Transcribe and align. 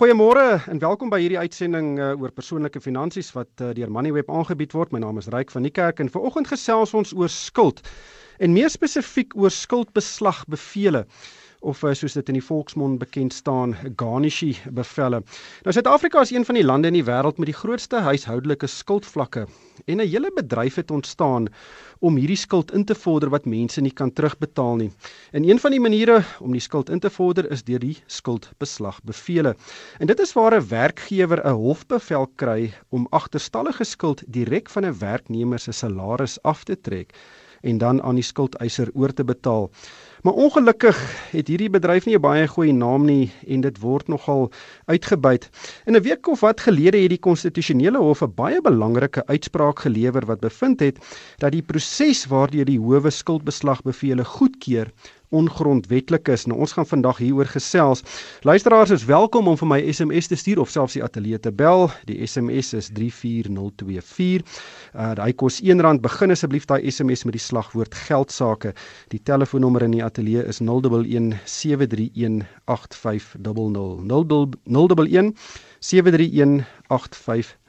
Goeiemôre 0.00 0.62
en 0.72 0.78
welkom 0.80 1.10
by 1.12 1.18
hierdie 1.20 1.36
uitsending 1.36 1.98
uh, 2.00 2.14
oor 2.16 2.30
persoonlike 2.32 2.80
finansies 2.80 3.26
wat 3.36 3.60
uh, 3.60 3.74
deur 3.76 3.90
Moneyweb 3.92 4.30
aangebied 4.32 4.72
word. 4.72 4.94
My 4.96 5.02
naam 5.02 5.20
is 5.20 5.28
Ryk 5.28 5.52
van 5.52 5.66
die 5.66 5.72
Kerk 5.76 6.00
en 6.00 6.08
vanoggend 6.08 6.48
gesels 6.48 6.94
ons 6.96 7.12
oor 7.12 7.28
skuld 7.28 7.82
en 8.40 8.54
meer 8.56 8.72
spesifiek 8.72 9.36
oor 9.36 9.52
skuldbeslagbevele 9.52 11.04
of 11.60 11.82
uh, 11.84 11.92
soos 11.94 12.16
dit 12.16 12.28
in 12.28 12.38
die 12.38 12.44
volksmond 12.44 12.98
bekend 12.98 13.34
staan, 13.36 13.76
garnishie 13.96 14.56
bevelle. 14.72 15.22
Nou 15.64 15.74
Suid-Afrika 15.76 16.20
is 16.20 16.32
een 16.32 16.44
van 16.44 16.54
die 16.54 16.64
lande 16.64 16.88
in 16.88 16.96
die 16.96 17.04
wêreld 17.04 17.38
met 17.38 17.50
die 17.50 17.56
grootste 17.56 18.00
huishoudelike 18.06 18.66
skuldvlakke 18.66 19.46
en 19.86 20.00
'n 20.00 20.08
hele 20.08 20.30
bedryf 20.34 20.74
het 20.74 20.90
ontstaan 20.90 21.48
om 22.00 22.16
hierdie 22.16 22.36
skuld 22.36 22.72
in 22.72 22.84
te 22.84 22.94
vorder 22.94 23.30
wat 23.30 23.44
mense 23.44 23.80
nie 23.80 23.92
kan 23.92 24.12
terugbetaal 24.12 24.76
nie. 24.76 24.90
En 25.32 25.48
een 25.48 25.58
van 25.58 25.70
die 25.70 25.80
maniere 25.80 26.24
om 26.40 26.52
die 26.52 26.60
skuld 26.60 26.90
in 26.90 27.00
te 27.00 27.10
vorder 27.10 27.50
is 27.50 27.64
deur 27.64 27.78
die 27.78 27.96
skuldbeslagbevele. 28.06 29.54
En 29.98 30.06
dit 30.06 30.20
is 30.20 30.32
waar 30.32 30.54
'n 30.54 30.68
werkgewer 30.68 31.46
'n 31.46 31.52
hofbevel 31.52 32.26
kry 32.36 32.72
om 32.88 33.06
agterstallige 33.10 33.84
skuld 33.84 34.22
direk 34.26 34.70
van 34.70 34.84
'n 34.84 34.98
werknemer 34.98 35.58
se 35.58 35.72
salaris 35.72 36.42
af 36.42 36.64
te 36.64 36.80
trek 36.80 37.14
en 37.60 37.78
dan 37.78 38.02
aan 38.02 38.14
die 38.14 38.24
skuldeiser 38.24 38.90
oor 38.94 39.12
te 39.12 39.24
betaal. 39.24 39.70
Maar 40.22 40.32
ongelukkig 40.32 40.98
het 41.30 41.48
hierdie 41.48 41.70
bedryf 41.72 42.04
nie 42.04 42.16
'n 42.16 42.20
baie 42.20 42.48
goeie 42.48 42.72
naam 42.72 43.04
nie 43.04 43.32
en 43.46 43.60
dit 43.60 43.78
word 43.80 44.08
nogal 44.08 44.50
uitgebuit. 44.84 45.48
In 45.86 45.96
'n 45.96 46.02
week 46.02 46.26
of 46.28 46.40
wat 46.40 46.60
gelede 46.60 46.98
het 47.00 47.08
die 47.08 47.18
konstitusionele 47.18 47.98
hof 47.98 48.22
'n 48.22 48.34
baie 48.34 48.60
belangrike 48.60 49.26
uitspraak 49.26 49.78
gelewer 49.78 50.26
wat 50.26 50.40
bevind 50.40 50.80
het 50.80 50.98
dat 51.38 51.52
die 51.52 51.62
proses 51.62 52.26
waardeur 52.26 52.64
die 52.64 52.78
howe 52.78 53.10
skuldbeslagbevele 53.10 54.24
goedkeur 54.24 54.92
ongrondwettig 55.30 56.28
is. 56.32 56.46
Nou 56.50 56.58
ons 56.60 56.72
gaan 56.76 56.86
vandag 56.86 57.20
hieroor 57.22 57.46
gesels. 57.50 58.02
Luisteraars 58.46 58.90
is 58.90 59.04
welkom 59.04 59.48
om 59.48 59.58
vir 59.60 59.70
my 59.70 59.80
SMS 59.92 60.30
te 60.30 60.38
stuur 60.38 60.60
of 60.60 60.70
selfs 60.72 60.96
die 60.98 61.04
ateljee 61.04 61.40
te 61.40 61.52
bel. 61.52 61.88
Die 62.10 62.18
SMS 62.26 62.72
is 62.78 62.90
34024. 62.96 64.44
Uh 64.94 65.14
hy 65.20 65.32
kos 65.36 65.60
R1. 65.62 66.00
Begin 66.02 66.34
asseblief 66.34 66.66
daai 66.70 66.90
SMS 66.90 67.24
met 67.28 67.36
die 67.36 67.44
slagwoord 67.44 67.94
geldsaake. 68.08 68.74
Die 69.14 69.22
telefoonnommer 69.22 69.86
in 69.86 69.96
die 69.98 70.04
ateljee 70.04 70.46
is 70.48 70.60
011 70.60 71.38
731 71.44 72.46
8500. 72.66 74.54
011 74.66 75.34
731 75.78 76.64
8500. 76.88 77.59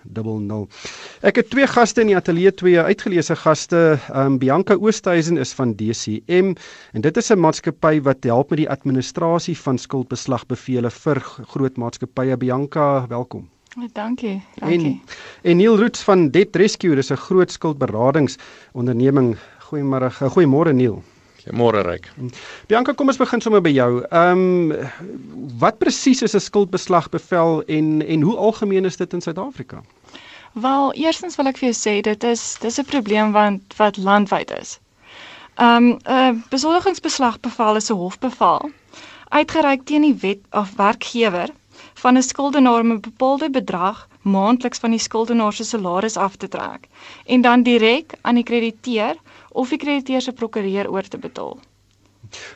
Ek 1.22 1.36
het 1.36 1.50
twee 1.50 1.68
gaste 1.68 2.02
in 2.02 2.08
die 2.08 2.16
ateljee, 2.16 2.54
twee 2.54 2.80
uitgeleese 2.80 3.36
gaste. 3.36 4.00
Um 4.16 4.38
Bianca 4.40 4.74
Oosthuizen 4.74 5.38
is 5.38 5.54
van 5.54 5.76
DCM 5.76 6.56
en 6.94 7.02
dit 7.02 7.18
is 7.18 7.32
'n 7.32 7.40
maatskappy 7.40 8.02
wat 8.02 8.24
help 8.24 8.50
met 8.50 8.58
die 8.58 8.70
administrasie 8.70 9.58
van 9.58 9.78
skuldbeslagbevele 9.78 10.90
vir 10.90 11.22
groot 11.22 11.78
maatskappye. 11.78 12.38
Bianca, 12.38 13.08
welkom. 13.08 13.50
Dankie. 13.94 14.42
Dankie. 14.56 14.80
En, 14.80 15.02
en 15.42 15.58
Neil 15.58 15.78
Roots 15.78 16.04
van 16.04 16.30
Debt 16.30 16.56
Rescue, 16.56 16.96
dis 16.96 17.12
'n 17.12 17.16
groot 17.16 17.52
skuldberadingsonderneming. 17.52 19.38
Goeiemôre. 19.60 20.10
Goeiemôre 20.12 20.74
Neil. 20.74 21.04
Goeiemôre 21.42 21.82
Ryk. 21.82 22.12
Bianca, 22.68 22.94
kom 22.94 23.10
ons 23.10 23.18
begin 23.18 23.42
sommer 23.42 23.62
by 23.66 23.72
jou. 23.74 24.04
Ehm 24.12 24.44
um, 24.72 24.92
wat 25.62 25.80
presies 25.82 26.22
is 26.22 26.36
'n 26.36 26.40
skuldbeslagbevel 26.40 27.64
en 27.68 28.02
en 28.02 28.22
hoe 28.22 28.36
algemeen 28.38 28.86
is 28.86 28.98
dit 28.98 29.14
in 29.14 29.22
Suid-Afrika? 29.22 29.82
Wel, 30.54 30.94
eerstens 30.94 31.36
wil 31.36 31.48
ek 31.48 31.58
vir 31.58 31.72
jou 31.72 31.78
sê 31.78 32.02
dit 32.02 32.24
is 32.24 32.58
dis 32.62 32.78
'n 32.80 32.86
probleem 32.86 33.32
wat 33.32 33.78
wat 33.78 33.98
landwyd 33.98 34.52
is. 34.62 34.80
Ehm 35.56 35.76
um, 35.76 35.88
'n 35.90 36.00
uh, 36.12 36.42
besoldigingsbeslagbevel 36.50 37.76
is 37.76 37.90
'n 37.90 37.98
hofbevel 37.98 38.72
uitgereik 39.30 39.86
teen 39.86 40.02
die 40.02 40.18
wet 40.22 40.40
of 40.52 40.76
werkgewer 40.76 41.50
van 41.94 42.18
'n 42.18 42.24
skuldenaar 42.24 42.80
om 42.80 42.92
'n 42.92 43.00
bepaalde 43.00 43.50
bedrag 43.50 44.08
maandeliks 44.22 44.80
van 44.80 44.92
die 44.92 45.00
skuldenaar 45.00 45.54
se 45.54 45.64
salaris 45.64 46.18
af 46.18 46.36
te 46.36 46.48
trek 46.48 46.88
en 47.26 47.42
dan 47.42 47.64
direk 47.64 48.14
aan 48.22 48.36
die 48.36 48.44
krediteur 48.44 49.16
of 49.52 49.70
die 49.70 49.78
krediteur 49.78 50.22
se 50.22 50.32
prokureur 50.32 50.90
oor 50.92 51.04
te 51.04 51.18
betaal. 51.18 51.60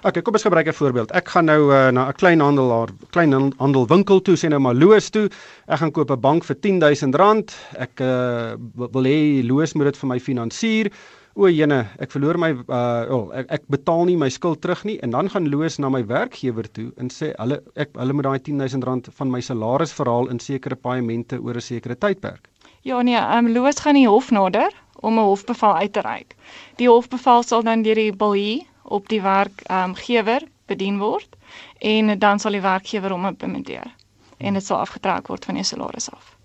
OK, 0.08 0.22
kom 0.24 0.38
ons 0.38 0.46
gebruik 0.46 0.68
'n 0.68 0.78
voorbeeld. 0.78 1.12
Ek 1.12 1.28
gaan 1.28 1.46
nou 1.46 1.72
uh, 1.72 1.90
na 1.92 2.08
'n 2.08 2.14
kleinhandelaar, 2.14 2.90
kleinhandelwinkel 3.09 4.22
toe, 4.22 4.36
sê 4.36 4.47
nou 4.50 4.59
maar 4.59 4.75
Loos 4.75 5.09
toe. 5.09 5.30
Ek 5.68 5.80
gaan 5.80 5.92
koop 5.92 6.12
'n 6.12 6.20
bank 6.20 6.44
vir 6.44 6.56
R10000. 6.56 7.56
Ek 7.78 8.00
uh, 8.00 8.56
wil 8.75 9.03
hê 9.03 9.44
Loos 9.44 9.74
moet 9.74 9.86
dit 9.86 9.97
vir 9.97 10.08
my 10.08 10.20
finansier. 10.20 10.92
O, 11.36 11.50
jene, 11.52 11.81
ek 12.00 12.14
verloor 12.14 12.38
my 12.40 12.53
uh 12.56 13.12
oh, 13.12 13.31
ek, 13.36 13.50
ek 13.52 13.64
betaal 13.68 14.06
nie 14.08 14.16
my 14.16 14.30
skuld 14.31 14.62
terug 14.64 14.86
nie 14.88 14.96
en 15.03 15.12
dan 15.12 15.28
gaan 15.28 15.50
Loos 15.52 15.75
na 15.80 15.90
my 15.90 16.00
werkgewer 16.08 16.64
toe 16.72 16.94
en 16.96 17.09
sê 17.12 17.34
hulle 17.36 17.59
ek 17.75 17.91
hulle 18.00 18.14
moet 18.14 18.24
daai 18.24 18.40
R10000 18.40 19.12
van 19.18 19.31
my 19.34 19.41
salaris 19.41 19.91
verhaal 19.91 20.30
in 20.31 20.40
sekere 20.40 20.75
paemente 20.80 21.36
oor 21.44 21.59
'n 21.59 21.62
sekere 21.62 21.96
tydperk. 21.96 22.47
Ja 22.88 23.02
nee, 23.02 23.20
ehm 23.20 23.47
um, 23.47 23.53
Loos 23.53 23.84
gaan 23.84 24.00
die 24.00 24.08
hof 24.08 24.31
nader 24.31 24.72
om 25.06 25.20
'n 25.20 25.30
hofbevel 25.32 25.76
uit 25.76 25.94
te 25.94 26.02
reik. 26.02 26.36
Die 26.82 26.90
hofbevel 26.90 27.44
sal 27.44 27.64
dan 27.64 27.82
deur 27.82 27.96
die 27.96 28.16
billie 28.16 28.68
op 28.84 29.10
die 29.10 29.22
werkgewer 29.22 30.42
um, 30.42 30.54
bedien 30.66 30.98
word 31.00 31.36
en 31.80 32.20
dan 32.20 32.40
sal 32.40 32.52
die 32.52 32.62
werkgewer 32.62 33.14
hom 33.14 33.26
implementeer 33.26 33.92
en 34.38 34.58
dit 34.58 34.66
sal 34.66 34.82
afgetrek 34.82 35.28
word 35.32 35.46
van 35.46 35.56
jou 35.56 35.66
salaris 35.66 36.10
af. 36.12 36.36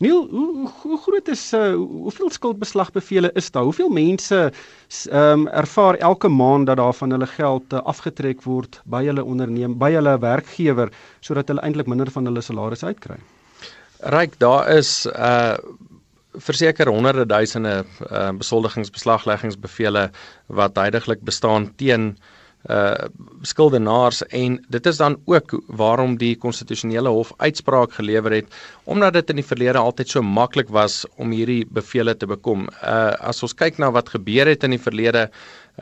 Neil, 0.00 0.22
hoe 0.30 0.68
hoe 0.82 0.98
groot 0.98 1.28
is 1.28 1.42
uh, 1.52 1.74
hoeveel 1.76 2.30
skuldbeslagbevele 2.32 3.30
is 3.36 3.50
daar? 3.52 3.66
Hoeveel 3.68 3.90
mense 3.92 4.38
ehm 4.48 5.44
um, 5.44 5.46
ervaar 5.48 5.94
elke 5.94 6.28
maand 6.28 6.66
dat 6.66 6.76
daar 6.76 6.94
van 6.96 7.10
hulle 7.10 7.26
geld 7.26 7.72
uh, 7.72 7.82
afgetrek 7.92 8.42
word 8.42 8.80
by 8.84 9.04
hulle 9.04 9.24
onderneming, 9.24 9.76
by 9.78 9.92
hulle 9.92 10.16
werkgewer 10.18 10.92
sodat 11.20 11.52
hulle 11.52 11.60
eintlik 11.60 11.86
minder 11.86 12.10
van 12.10 12.24
hulle 12.30 12.40
salaris 12.40 12.84
uitkry? 12.84 13.20
Ryk, 14.16 14.38
daar 14.40 14.72
is 14.76 15.06
uh 15.06 15.56
verseker 16.34 16.88
honderde 16.88 17.26
duisende 17.26 17.84
uh, 18.10 18.30
besoldigingsbeslagleggingsbevele 18.38 20.10
wat 20.46 20.76
heidaglik 20.76 21.20
bestaan 21.24 21.72
teen 21.76 22.16
uh 22.70 22.94
skuldenaars 23.42 24.20
en 24.30 24.64
dit 24.70 24.86
is 24.86 24.96
dan 24.96 25.16
ook 25.26 25.62
waarom 25.66 26.14
die 26.16 26.36
konstitusionele 26.38 27.08
hof 27.10 27.32
uitspraak 27.36 27.92
gelewer 27.92 28.32
het 28.32 28.54
omdat 28.84 29.12
dit 29.12 29.30
in 29.30 29.40
die 29.40 29.46
verlede 29.46 29.78
altyd 29.78 30.08
so 30.08 30.22
maklik 30.22 30.68
was 30.68 31.02
om 31.16 31.34
hierdie 31.34 31.66
bevele 31.66 32.14
te 32.16 32.26
bekom. 32.26 32.68
Uh 32.82 33.10
as 33.18 33.42
ons 33.42 33.54
kyk 33.54 33.78
na 33.82 33.90
wat 33.90 34.14
gebeur 34.14 34.46
het 34.46 34.62
in 34.62 34.76
die 34.76 34.82
verlede 34.82 35.26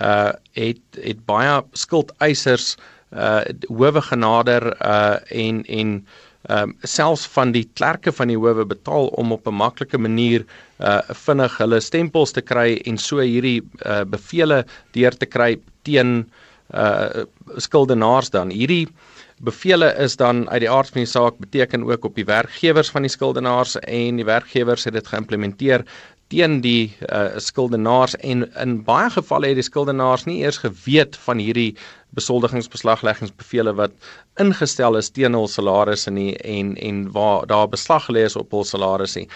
uh 0.01 0.33
het 0.57 0.81
het 1.05 1.21
baie 1.29 1.61
skuldeisers 1.73 2.79
uh 3.13 3.45
howe 3.69 4.01
genader 4.01 4.73
uh 4.81 5.21
en 5.29 5.65
en 5.69 6.07
ehm 6.49 6.71
um, 6.71 6.77
selfs 6.89 7.27
van 7.29 7.53
die 7.53 7.67
klerke 7.77 8.13
van 8.13 8.31
die 8.33 8.39
howe 8.39 8.65
betaal 8.65 9.11
om 9.21 9.33
op 9.33 9.47
'n 9.47 9.55
maklike 9.55 9.99
manier 9.99 10.45
uh 10.79 11.01
vinnig 11.27 11.59
hulle 11.59 11.81
stempels 11.81 12.33
te 12.33 12.41
kry 12.41 12.81
en 12.87 12.97
so 12.99 13.21
hierdie 13.21 13.61
uh 13.85 14.05
bevele 14.05 14.65
deur 14.93 15.13
te 15.13 15.27
kry 15.27 15.59
teen 15.83 16.31
uh 16.73 17.25
skuldenaars 17.57 18.31
dan. 18.31 18.51
Hierdie 18.51 18.89
bevele 19.41 19.93
is 19.99 20.17
dan 20.17 20.49
uit 20.49 20.61
die 20.61 20.71
aard 20.71 20.89
van 20.89 21.03
die 21.03 21.13
saak 21.13 21.39
beteken 21.39 21.85
ook 21.85 22.05
op 22.05 22.15
die 22.15 22.25
werkgewers 22.25 22.91
van 22.91 23.03
die 23.03 23.13
skuldenaars 23.13 23.77
en 23.81 24.17
die 24.17 24.25
werkgewers 24.25 24.85
het 24.85 24.95
dit 24.95 25.07
geïmplementeer 25.07 25.85
teen 26.31 26.61
die 26.63 26.93
uh, 27.11 27.39
skuldenaars 27.43 28.15
en 28.23 28.47
in 28.63 28.77
baie 28.87 29.11
gevalle 29.11 29.51
het 29.51 29.59
die 29.59 29.67
skuldenaars 29.67 30.29
nie 30.29 30.41
eers 30.45 30.61
geweet 30.63 31.19
van 31.27 31.43
hierdie 31.43 31.73
besoldigingsbeslagleggingsbevele 32.15 33.73
wat 33.79 33.95
ingestel 34.43 34.99
is 34.99 35.11
teen 35.15 35.35
hul 35.39 35.49
salarisse 35.51 36.11
nie 36.15 36.33
en 36.57 36.73
en 36.89 37.03
waar 37.15 37.47
daar 37.51 37.69
beslag 37.71 38.07
gelê 38.07 38.25
is 38.27 38.37
op 38.39 38.55
hul 38.55 38.65
salarisse. 38.67 39.27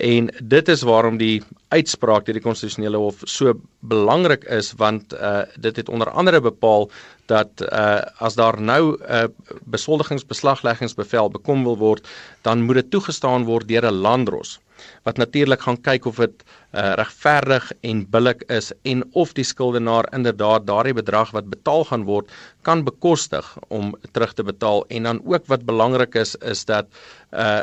En 0.00 0.30
dit 0.54 0.68
is 0.74 0.84
waarom 0.88 1.18
die 1.20 1.42
uitspraak 1.76 2.26
deur 2.26 2.38
die 2.38 2.44
konstitusionele 2.44 3.00
hof 3.00 3.24
so 3.28 3.54
belangrik 3.94 4.44
is 4.60 4.72
want 4.80 5.12
uh 5.12 5.44
dit 5.56 5.76
het 5.76 5.88
onder 5.88 6.10
andere 6.10 6.40
bepaal 6.40 6.90
dat 7.32 7.64
uh 7.68 8.00
as 8.28 8.36
daar 8.40 8.60
nou 8.60 8.96
'n 8.96 9.00
uh, 9.08 9.24
besoldigingsbeslagleggingsbevel 9.64 11.30
bekom 11.30 11.64
wil 11.64 11.78
word, 11.78 12.08
dan 12.42 12.62
moet 12.62 12.80
dit 12.80 12.90
toegestaan 12.90 13.44
word 13.44 13.68
deur 13.68 13.88
'n 13.88 14.02
landros 14.08 14.60
wat 15.02 15.16
natuurlik 15.16 15.60
gaan 15.60 15.80
kyk 15.80 16.06
of 16.06 16.16
dit 16.16 16.44
uh, 16.44 16.92
regverdig 17.00 17.72
en 17.80 18.04
billik 18.10 18.44
is 18.48 18.72
en 18.82 19.04
of 19.12 19.32
die 19.32 19.44
skuldenaar 19.44 20.08
inderdaad 20.12 20.66
daardie 20.66 20.94
bedrag 20.94 21.30
wat 21.36 21.50
betaal 21.50 21.84
gaan 21.90 22.04
word 22.04 22.30
kan 22.62 22.84
bekostig 22.84 23.46
om 23.68 23.94
terug 24.12 24.32
te 24.34 24.44
betaal. 24.44 24.84
En 24.88 25.02
dan 25.02 25.22
ook 25.24 25.46
wat 25.46 25.64
belangrik 25.64 26.14
is 26.14 26.36
is 26.40 26.64
dat 26.64 26.86
uh 27.32 27.62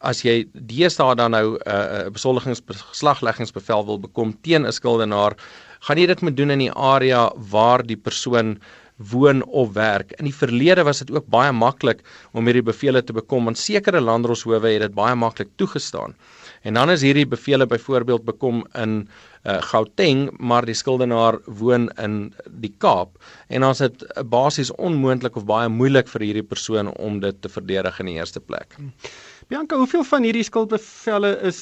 as 0.00 0.22
jy 0.24 0.46
deesdae 0.52 1.14
dan 1.14 1.30
nou 1.30 1.54
'n 1.54 1.60
uh, 1.68 2.10
besoldigingsbeslagleggingsbevel 2.10 3.84
wil 3.84 4.00
bekom 4.00 4.32
teen 4.42 4.66
'n 4.66 4.72
skuldenaar 4.72 5.36
gaan 5.82 5.98
jy 5.98 6.06
dit 6.06 6.20
moet 6.22 6.36
doen 6.36 6.50
in 6.50 6.58
die 6.58 6.72
area 6.72 7.30
waar 7.50 7.82
die 7.86 7.96
persoon 7.96 8.58
woon 9.10 9.42
of 9.44 9.72
werk. 9.72 10.12
In 10.18 10.28
die 10.28 10.34
verlede 10.34 10.84
was 10.86 11.02
dit 11.02 11.10
ook 11.10 11.26
baie 11.32 11.52
maklik 11.52 12.02
om 12.32 12.46
hierdie 12.46 12.64
bevele 12.66 13.02
te 13.02 13.16
bekom 13.16 13.50
want 13.50 13.58
sekere 13.58 14.00
landdroshowe 14.00 14.60
het 14.68 14.86
dit 14.86 14.94
baie 14.94 15.16
maklik 15.18 15.50
toegestaan. 15.56 16.16
En 16.62 16.78
dan 16.78 16.90
is 16.90 17.02
hierdie 17.02 17.26
bevele 17.26 17.66
byvoorbeeld 17.66 18.24
bekom 18.24 18.62
in 18.78 19.08
uh, 19.42 19.58
Gauteng, 19.72 20.28
maar 20.38 20.66
die 20.66 20.76
skuldenaar 20.78 21.40
woon 21.46 21.88
in 21.98 22.34
die 22.62 22.74
Kaap 22.78 23.18
en 23.48 23.66
dan 23.66 23.74
is 23.74 23.82
dit 23.82 24.06
basies 24.30 24.70
onmoontlik 24.78 25.36
of 25.36 25.48
baie 25.48 25.68
moeilik 25.68 26.08
vir 26.14 26.28
hierdie 26.28 26.46
persoon 26.46 26.92
om 26.96 27.20
dit 27.20 27.42
te 27.42 27.50
verdedig 27.50 27.98
in 28.00 28.12
die 28.12 28.18
eerste 28.20 28.40
plek. 28.40 28.78
Bianca, 29.52 29.76
hoeveel 29.76 30.04
van 30.08 30.24
hierdie 30.24 30.44
skuldbevelle 30.48 31.30
is 31.44 31.58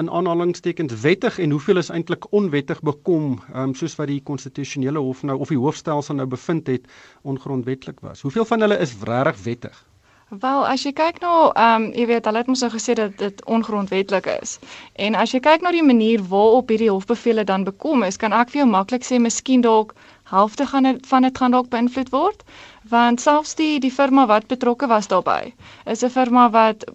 in 0.00 0.06
aanhalingstekens 0.08 0.94
wettig 1.02 1.34
en 1.44 1.50
hoeveel 1.52 1.76
is 1.82 1.90
eintlik 1.92 2.24
onwettig 2.32 2.78
bekom, 2.80 3.34
um, 3.52 3.74
soos 3.76 3.98
wat 3.98 4.08
die 4.08 4.22
konstitusionele 4.24 5.02
hof 5.04 5.20
nou 5.20 5.36
of 5.44 5.52
die 5.52 5.58
hoofstelsel 5.60 6.16
nou 6.16 6.26
bevind 6.32 6.70
het 6.72 6.88
ongrondwetlik 7.28 8.00
was? 8.00 8.24
Hoeveel 8.24 8.48
van 8.48 8.64
hulle 8.64 8.80
is 8.80 8.96
regtig 9.04 9.44
wettig? 9.44 9.84
Wel, 10.30 10.64
as 10.64 10.88
jy 10.88 10.94
kyk 10.96 11.20
na 11.20 11.28
nou, 11.28 11.52
ehm 11.52 11.84
um, 11.84 11.86
jy 12.00 12.08
weet, 12.14 12.24
hulle 12.24 12.40
het 12.40 12.48
mos 12.54 12.64
nou 12.64 12.72
gesê 12.78 12.96
dat 12.96 13.20
dit 13.20 13.44
ongrondwettig 13.44 14.32
is. 14.38 14.56
En 14.96 15.14
as 15.14 15.36
jy 15.36 15.44
kyk 15.44 15.60
na 15.60 15.76
die 15.76 15.84
manier 15.84 16.24
waarop 16.32 16.72
hierdie 16.72 16.90
hofbevele 16.90 17.44
dan 17.44 17.68
bekom 17.68 18.08
is, 18.08 18.16
kan 18.16 18.32
ek 18.32 18.56
vir 18.56 18.64
jou 18.64 18.70
maklik 18.72 19.04
sê 19.04 19.20
miskien 19.20 19.60
dalk 19.60 19.92
helfte 20.32 20.72
gaan 20.72 20.88
dit 20.88 21.06
van 21.12 21.28
dit 21.28 21.38
gaan 21.38 21.52
dalk 21.52 21.68
beïnvloed 21.68 22.16
word, 22.16 22.46
want 22.88 23.20
selfs 23.20 23.58
die 23.60 23.74
die 23.76 23.92
firma 23.92 24.24
wat 24.24 24.48
betrokke 24.48 24.88
was 24.88 25.12
daarbey, 25.12 25.52
is 25.84 26.02
'n 26.02 26.16
firma 26.16 26.48
wat 26.48 26.88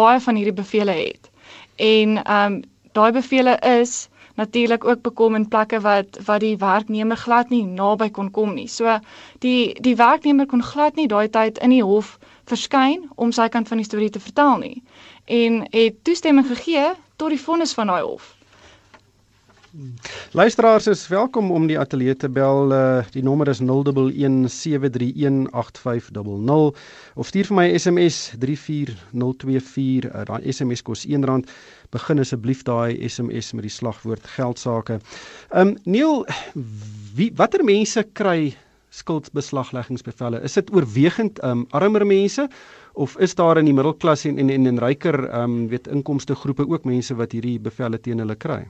baie 0.00 0.20
van 0.20 0.38
hierdie 0.38 0.58
bevele 0.62 0.94
het. 1.00 1.30
En 1.76 2.22
ehm 2.22 2.52
um, 2.52 2.62
daai 2.96 3.12
bevele 3.12 3.58
is 3.80 4.08
natuurlik 4.38 4.84
ook 4.84 5.02
bekom 5.02 5.34
in 5.34 5.48
plekke 5.48 5.80
wat 5.80 6.18
wat 6.24 6.40
die 6.40 6.56
werknemer 6.56 7.16
glad 7.16 7.50
nie 7.50 7.64
naby 7.66 8.10
kon 8.10 8.30
kom 8.30 8.54
nie. 8.54 8.68
So 8.68 8.98
die 9.44 9.74
die 9.82 9.96
werknemer 9.96 10.46
kon 10.46 10.62
glad 10.62 10.94
nie 10.96 11.08
daai 11.10 11.28
tyd 11.28 11.58
in 11.58 11.74
die 11.74 11.82
hof 11.82 12.18
verskyn 12.50 13.08
om 13.16 13.32
sy 13.32 13.48
kant 13.48 13.68
van 13.68 13.82
die 13.82 13.86
storie 13.90 14.10
te 14.10 14.22
vertel 14.22 14.56
nie 14.62 14.82
en 15.28 15.60
het 15.74 16.04
toestemming 16.04 16.46
gegee 16.48 16.92
tot 17.16 17.34
die 17.34 17.40
vonnis 17.40 17.74
van 17.76 17.90
daai 17.92 18.02
hof. 18.02 18.37
Luisteraars 20.32 20.86
is 20.86 21.08
welkom 21.08 21.50
om 21.54 21.66
die 21.70 21.78
ateljee 21.78 22.16
te 22.18 22.28
bel. 22.28 22.72
Uh, 22.74 23.04
die 23.14 23.22
nommer 23.22 23.48
is 23.48 23.60
0117318500 23.62 23.66
of 27.14 27.26
stuur 27.30 27.46
vir 27.50 27.56
my 27.58 27.66
SMS 27.78 28.16
34024. 28.42 30.10
Uh, 30.10 30.24
daai 30.26 30.42
SMS 30.52 30.82
kos 30.82 31.06
R1. 31.06 31.42
Begin 31.94 32.18
asseblief 32.24 32.62
daai 32.66 32.98
SMS 33.06 33.52
met 33.54 33.64
die 33.68 33.74
slagwoord 33.76 34.26
geldsaake. 34.34 34.98
Um 35.54 35.76
Neil, 35.86 36.26
wie 37.14 37.30
watter 37.38 37.62
mense 37.64 38.02
kry 38.18 38.56
skuldbeslagleggingsbevelle? 38.90 40.42
Is 40.42 40.58
dit 40.58 40.74
oorwegend 40.74 41.38
um 41.46 41.66
armer 41.70 42.06
mense 42.06 42.48
of 42.98 43.14
is 43.22 43.34
daar 43.38 43.58
in 43.62 43.70
die 43.70 43.76
middelklas 43.78 44.26
en 44.26 44.38
en 44.42 44.50
en 44.50 44.66
in 44.74 44.82
ryker 44.82 45.30
um 45.38 45.68
weet 45.70 45.86
inkomste 45.86 46.34
groepe 46.34 46.66
ook 46.66 46.84
mense 46.84 47.14
wat 47.14 47.32
hierdie 47.32 47.60
bevelle 47.62 47.98
teen 48.02 48.18
hulle 48.18 48.34
kry? 48.34 48.66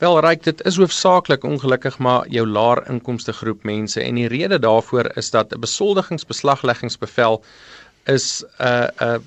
Wel 0.00 0.20
ryk 0.24 0.46
dit 0.46 0.62
is 0.64 0.78
hoofsaaklik 0.80 1.42
ongelukkig 1.44 1.98
maar 2.00 2.28
jou 2.32 2.46
laer 2.48 2.80
inkomste 2.88 3.34
groep 3.36 3.66
mense 3.68 4.00
en 4.00 4.16
die 4.16 4.30
rede 4.32 4.56
daarvoor 4.58 5.10
is 5.20 5.28
dat 5.30 5.52
'n 5.52 5.60
besoldigingsbeslagleggingsbevel 5.60 7.44
is 8.04 8.44
'n 8.44 8.64
uh, 8.64 8.88
'n 9.00 9.04
uh, 9.04 9.18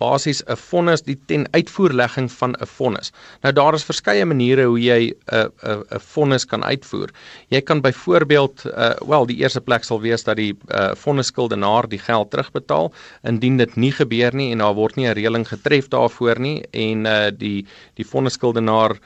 basies 0.00 0.42
'n 0.46 0.56
vonnis 0.56 1.02
die 1.02 1.18
ten 1.26 1.46
uitvoerlegging 1.50 2.32
van 2.32 2.56
'n 2.60 2.66
vonnis. 2.66 3.12
Nou 3.42 3.52
daar 3.52 3.74
is 3.74 3.84
verskeie 3.84 4.24
maniere 4.24 4.64
hoe 4.64 4.80
jy 4.80 5.12
'n 5.12 5.50
'n 5.62 5.84
'n 5.92 6.00
vonnis 6.00 6.44
kan 6.44 6.64
uitvoer. 6.64 7.10
Jy 7.48 7.60
kan 7.60 7.80
byvoorbeeld 7.80 8.64
uh 8.64 8.96
wel 9.06 9.26
die 9.26 9.36
eerste 9.36 9.60
plek 9.60 9.84
sal 9.84 10.00
wees 10.00 10.24
dat 10.24 10.36
die 10.36 10.56
uh 10.68 10.94
vonnisskuldenaar 10.94 11.88
die 11.88 11.98
geld 11.98 12.30
terugbetaal 12.30 12.92
indien 13.22 13.56
dit 13.56 13.76
nie 13.76 13.92
gebeur 13.92 14.34
nie 14.34 14.52
en 14.52 14.58
daar 14.58 14.74
word 14.74 14.96
nie 14.96 15.06
'n 15.06 15.14
reëling 15.14 15.48
getref 15.48 15.88
daarvoor 15.88 16.40
nie 16.40 16.64
en 16.70 17.06
uh 17.06 17.30
die 17.38 17.66
die 17.94 18.06
vonnisskuldenaar 18.06 18.90
uh 18.90 18.98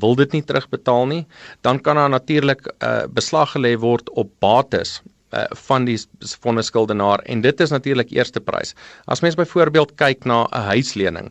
wil 0.00 0.14
dit 0.18 0.32
nie 0.32 0.42
terugbetaal 0.42 1.06
nie, 1.06 1.26
dan 1.66 1.80
kan 1.80 1.96
daar 1.96 2.10
natuurlik 2.10 2.66
uh 2.78 3.04
beslag 3.12 3.52
gelê 3.54 3.76
word 3.78 4.10
op 4.10 4.30
bates 4.40 5.00
uh 5.34 5.44
van 5.68 5.84
die 5.84 5.98
vonniskuldenaar 6.42 7.22
en 7.26 7.40
dit 7.40 7.60
is 7.60 7.70
natuurlik 7.70 8.10
eerste 8.10 8.40
prys. 8.40 8.74
As 9.06 9.22
mens 9.22 9.38
byvoorbeeld 9.38 9.94
kyk 9.96 10.24
na 10.24 10.46
'n 10.52 10.66
huislening 10.72 11.30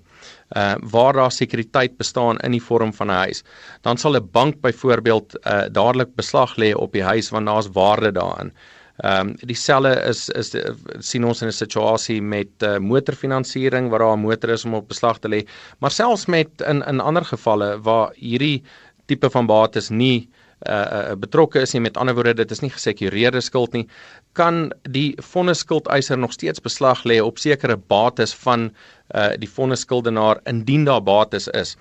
uh 0.56 0.76
waar 0.82 1.14
daar 1.14 1.32
sekuriteit 1.32 1.98
bestaan 1.98 2.38
in 2.38 2.52
die 2.52 2.64
vorm 2.64 2.94
van 2.94 3.08
'n 3.08 3.22
huis, 3.26 3.44
dan 3.82 3.98
sal 3.98 4.16
'n 4.16 4.30
bank 4.32 4.62
byvoorbeeld 4.62 5.36
uh 5.46 5.68
dadelik 5.72 6.16
beslag 6.16 6.56
lê 6.58 6.74
op 6.74 6.92
die 6.92 7.04
huis 7.04 7.30
want 7.30 7.46
daar's 7.46 7.70
waarde 7.74 8.12
daarin. 8.12 8.54
Ehm 9.04 9.28
um, 9.28 9.36
dieselfde 9.44 9.92
is 10.08 10.30
is 10.30 10.50
die, 10.54 10.62
sien 11.04 11.26
ons 11.28 11.42
in 11.42 11.48
'n 11.48 11.52
situasie 11.52 12.22
met 12.22 12.64
uh, 12.64 12.78
motorfinansiering 12.78 13.90
waar 13.90 14.00
daar 14.00 14.18
'n 14.18 14.24
motor 14.24 14.50
is 14.50 14.66
om 14.66 14.74
op 14.74 14.88
beslag 14.88 15.20
te 15.20 15.28
lê, 15.30 15.42
maar 15.80 15.92
selfs 15.92 16.26
met 16.26 16.62
in 16.62 16.84
in 16.84 17.00
ander 17.00 17.26
gevalle 17.26 17.82
waar 17.82 18.14
hierdie 18.16 18.64
tipe 19.06 19.30
van 19.30 19.46
bates 19.46 19.90
nie 19.90 20.30
uh, 20.70 21.12
uh 21.12 21.16
betrokke 21.16 21.60
is 21.60 21.74
nie. 21.74 21.82
Met 21.82 21.98
ander 21.98 22.16
woorde 22.16 22.34
dit 22.34 22.52
is 22.52 22.62
nie 22.62 22.72
gesekureerde 22.72 23.42
skuld 23.42 23.74
nie 23.74 23.88
kan 24.36 24.70
die 24.98 25.16
vonnisskuldeiser 25.32 26.20
nog 26.20 26.36
steeds 26.36 26.62
beslag 26.62 27.04
lê 27.08 27.22
op 27.24 27.40
sekere 27.42 27.78
bates 27.78 28.36
van 28.46 28.70
uh 29.14 29.36
die 29.38 29.50
vonnisskuldenaar 29.50 30.40
indien 30.50 30.86
daar 30.86 31.04
bates 31.04 31.48
is. 31.48 31.76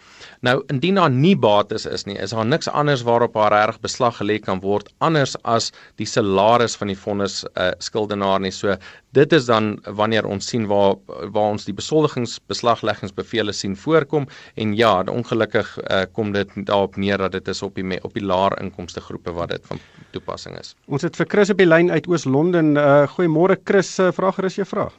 Nou 0.45 0.63
indien 0.69 0.95
daar 1.01 1.11
nie 1.11 1.37
bates 1.37 1.87
is 1.87 2.05
nie, 2.05 2.19
is 2.21 2.35
daar 2.37 2.45
niks 2.47 2.69
anders 2.69 3.03
waarop 3.03 3.35
haar 3.35 3.53
reg 3.53 3.81
beslag 3.81 4.19
gelê 4.21 4.39
kan 4.39 4.61
word 4.61 4.91
anders 4.99 5.33
as 5.43 5.71
die 5.97 6.07
salaris 6.07 6.77
van 6.77 6.93
die 6.93 6.99
vonnis 6.99 7.45
uh 7.57 7.71
skuldenaar 7.79 8.41
nie. 8.45 8.53
So 8.53 8.77
dit 9.17 9.33
is 9.33 9.47
dan 9.47 9.79
wanneer 9.87 10.27
ons 10.27 10.49
sien 10.53 10.67
waar 10.67 10.97
waar 11.07 11.57
ons 11.57 11.65
die 11.65 11.75
besoldigingsbeslagleggingsbevele 11.75 13.53
sien 13.53 13.77
voorkom 13.77 14.29
en 14.55 14.77
ja, 14.77 15.03
ongelukkig 15.09 15.79
uh 15.79 16.05
kom 16.13 16.33
dit 16.33 16.51
daarop 16.69 16.97
neer 16.97 17.19
dat 17.19 17.33
dit 17.33 17.49
is 17.49 17.63
op 17.63 17.75
die 17.75 18.03
op 18.05 18.13
die 18.13 18.25
laer 18.25 18.59
inkomste 18.61 19.01
groepe 19.01 19.33
wat 19.33 19.49
dit 19.49 19.67
van 19.67 19.81
toepassing 20.13 20.59
is. 20.61 20.75
Ons 20.87 21.03
het 21.03 21.17
vir 21.17 21.27
Chris 21.27 21.51
op 21.51 21.59
die 21.59 21.69
lyn 21.69 21.91
uit 21.91 22.07
Oos-London. 22.07 22.44
Uh 22.53 23.07
goeiemôre 23.15 23.57
Chris, 23.65 23.99
uh, 23.99 24.13
vra 24.13 24.31
gerus 24.33 24.57
jou 24.57 24.67
vraag. 24.67 24.93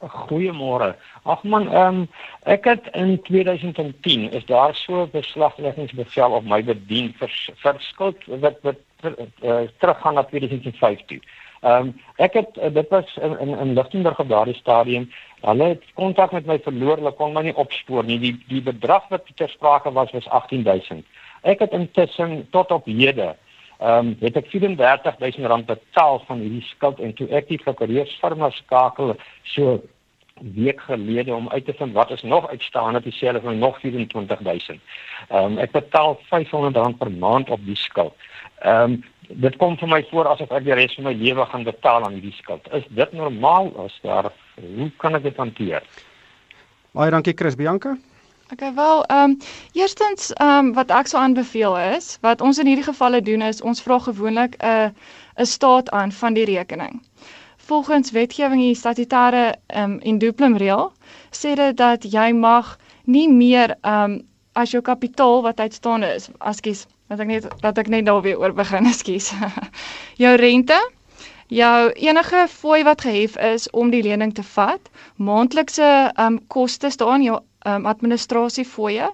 Goeiemôre. 0.00 0.94
Ag 1.28 1.42
man, 1.44 1.68
ehm 1.68 1.86
um, 1.86 2.08
ek 2.48 2.64
het 2.64 2.86
in 2.96 3.18
2010 3.22 4.30
is 4.32 4.44
daar 4.44 4.74
so 4.74 5.02
'n 5.02 5.10
beslagleggingsbevel 5.12 6.30
op 6.32 6.44
my 6.44 6.62
bedien 6.64 7.12
vir 7.18 7.30
vir 7.62 7.76
skuld 7.78 8.16
wat 8.26 8.56
wat 8.62 8.80
uh, 9.04 9.68
teruggaan 9.78 10.14
na 10.14 10.22
2005 10.22 11.04
toe. 11.06 11.20
Ehm 11.60 11.72
um, 11.72 12.00
ek 12.16 12.32
het 12.32 12.56
uh, 12.56 12.72
dit 12.72 12.88
was 12.88 13.16
in 13.16 13.38
in, 13.38 13.58
in 13.58 13.74
Lichtenburg 13.74 14.18
op 14.18 14.28
daardie 14.28 14.54
stadium. 14.54 15.10
Hulle 15.40 15.64
het 15.64 15.84
kontak 15.94 16.32
met 16.32 16.46
my 16.46 16.58
verloor, 16.58 16.96
hulle 16.96 17.12
kon 17.12 17.32
my 17.32 17.42
nie 17.42 17.56
opspoor 17.56 18.04
nie. 18.04 18.18
Die 18.18 18.44
die 18.48 18.62
bedrag 18.62 19.08
wat 19.08 19.28
ter 19.34 19.48
sprake 19.48 19.92
was 19.92 20.10
was 20.10 20.28
18000. 20.28 21.04
Ek 21.42 21.58
het 21.58 21.72
intussen 21.72 22.48
tot 22.50 22.70
op 22.70 22.86
hede 22.86 23.36
ehm 23.80 24.06
um, 24.06 24.16
het 24.20 24.36
ek 24.36 24.50
34000 24.52 25.46
rand 25.46 25.66
betaal 25.66 26.22
van 26.26 26.38
hierdie 26.44 26.66
skuld 26.68 26.98
en 27.00 27.14
toe 27.16 27.28
ek 27.28 27.48
die 27.48 27.58
prokureursfirma 27.62 28.50
skakel 28.50 29.14
so 29.54 29.80
week 30.40 30.80
gelede 30.80 31.34
om 31.34 31.48
uit 31.48 31.64
te 31.64 31.72
vind 31.72 31.92
wat 31.92 32.10
is 32.10 32.22
nog 32.22 32.48
uitstaande 32.48 33.00
sê 33.08 33.26
hulle 33.28 33.40
het 33.40 33.58
nog 33.58 33.80
24000. 33.80 34.80
Ehm 35.28 35.44
um, 35.44 35.58
ek 35.58 35.72
betaal 35.72 36.18
500 36.28 36.76
rand 36.76 36.98
per 36.98 37.10
maand 37.10 37.50
op 37.50 37.64
die 37.64 37.76
skuld. 37.76 38.14
Ehm 38.60 38.92
um, 38.92 39.04
dit 39.28 39.56
kom 39.56 39.76
vir 39.78 39.88
my 39.88 40.02
voor 40.10 40.28
asof 40.28 40.50
ek 40.50 40.64
die 40.64 40.74
res 40.74 40.94
van 40.94 41.04
my 41.04 41.12
lewe 41.14 41.44
gaan 41.46 41.64
betaal 41.64 42.04
aan 42.04 42.18
hierdie 42.18 42.36
skuld. 42.36 42.72
Is 42.74 42.84
dit 42.88 43.12
normaal 43.12 43.72
as 43.84 43.98
daar 44.02 44.32
hoe 44.60 44.90
kan 44.96 45.14
ek 45.14 45.22
dit 45.22 45.36
hanteer? 45.36 45.82
Baie 46.92 47.10
dankie 47.10 47.36
Chris 47.36 47.54
Bianca. 47.54 47.96
Okay, 48.52 48.74
wel, 48.74 49.04
ehm 49.04 49.30
um, 49.30 49.38
eerstens 49.72 50.32
ehm 50.32 50.66
um, 50.66 50.72
wat 50.74 50.90
ek 50.90 51.06
sou 51.06 51.22
aanbeveel 51.22 51.76
is, 51.78 52.18
wat 52.20 52.40
ons 52.40 52.58
in 52.58 52.66
hierdie 52.66 52.84
gevalle 52.84 53.20
doen 53.22 53.42
is 53.46 53.60
ons 53.62 53.82
vra 53.82 53.98
gewoonlik 53.98 54.56
'n 54.58 54.66
uh, 54.66 54.88
'n 55.38 55.46
staat 55.46 55.90
aan 55.90 56.12
van 56.12 56.34
die 56.34 56.44
rekening. 56.44 57.02
Volgens 57.56 58.10
wetgewing 58.10 58.60
hier 58.60 58.76
statutêre 58.76 59.54
ehm 59.66 59.90
um, 59.90 59.98
en 59.98 60.18
duplum 60.18 60.56
reël 60.56 60.92
sê 61.30 61.54
dit 61.54 61.76
dat 61.76 62.02
jy 62.02 62.32
mag 62.32 62.78
nie 63.04 63.28
meer 63.28 63.76
ehm 63.80 64.10
um, 64.10 64.26
as 64.52 64.70
jou 64.70 64.82
kapitaal 64.82 65.42
wat 65.42 65.60
uitstaande 65.60 66.14
is, 66.14 66.28
ekskuus, 66.38 66.86
wat 67.06 67.20
ek 67.20 67.26
net 67.26 67.46
dat 67.60 67.78
ek 67.78 67.88
net 67.88 68.06
daar 68.06 68.22
weer 68.22 68.38
oor 68.38 68.52
begin, 68.52 68.86
ekskuus. 68.92 69.32
jou 70.16 70.34
rente 70.36 70.80
jou 71.46 71.92
enige 71.92 72.46
fooi 72.48 72.82
wat 72.82 73.00
gehef 73.00 73.36
is 73.36 73.70
om 73.70 73.90
die 73.90 74.02
lening 74.02 74.34
te 74.34 74.42
vat, 74.42 74.90
maandelikse 75.16 76.10
ehm 76.16 76.26
um, 76.26 76.46
kostes 76.46 76.96
daarin 76.96 77.22
jou 77.22 77.38
um, 77.66 77.86
administrasiefooie 77.86 79.10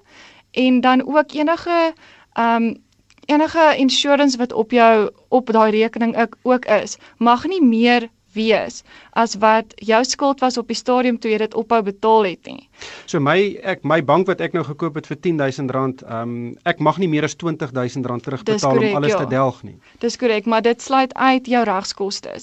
en 0.51 0.81
dan 0.81 1.07
ook 1.07 1.33
enige 1.33 1.93
um 2.39 2.85
enige 3.27 3.75
insurance 3.77 4.39
wat 4.39 4.53
op 4.53 4.71
jou 4.71 5.11
op 5.29 5.51
daai 5.53 5.71
rekening 5.71 6.15
ook 6.43 6.65
is 6.65 6.97
mag 7.19 7.47
nie 7.47 7.63
meer 7.63 8.09
wees 8.37 8.83
as 9.11 9.35
wat 9.43 9.73
jou 9.89 10.03
skuld 10.05 10.41
was 10.45 10.59
op 10.61 10.69
die 10.69 10.77
stadium 10.77 11.19
toe 11.19 11.31
jy 11.33 11.39
dit 11.43 11.55
ophou 11.59 11.81
betaal 11.83 12.29
het 12.29 12.51
nie. 12.51 12.69
So 13.07 13.21
my 13.21 13.57
ek 13.65 13.85
my 13.85 14.03
bank 14.05 14.29
wat 14.31 14.43
ek 14.45 14.55
nou 14.57 14.65
gekoop 14.67 14.99
het 15.01 15.09
vir 15.11 15.19
R10000, 15.19 16.05
ehm 16.05 16.21
um, 16.21 16.35
ek 16.65 16.83
mag 16.89 17.01
nie 17.03 17.09
meer 17.09 17.25
as 17.25 17.37
R20000 17.37 18.05
terugbetaal 18.27 18.77
correct, 18.77 18.93
om 18.93 19.01
alles 19.01 19.17
ja. 19.17 19.23
te 19.25 19.31
delg 19.33 19.63
nie. 19.63 19.79
Dis 20.05 20.19
korrek, 20.21 20.47
maar 20.47 20.63
dit 20.63 20.83
sluit 20.83 21.15
uit 21.15 21.47
jou 21.47 21.65
regskoste. 21.65 22.37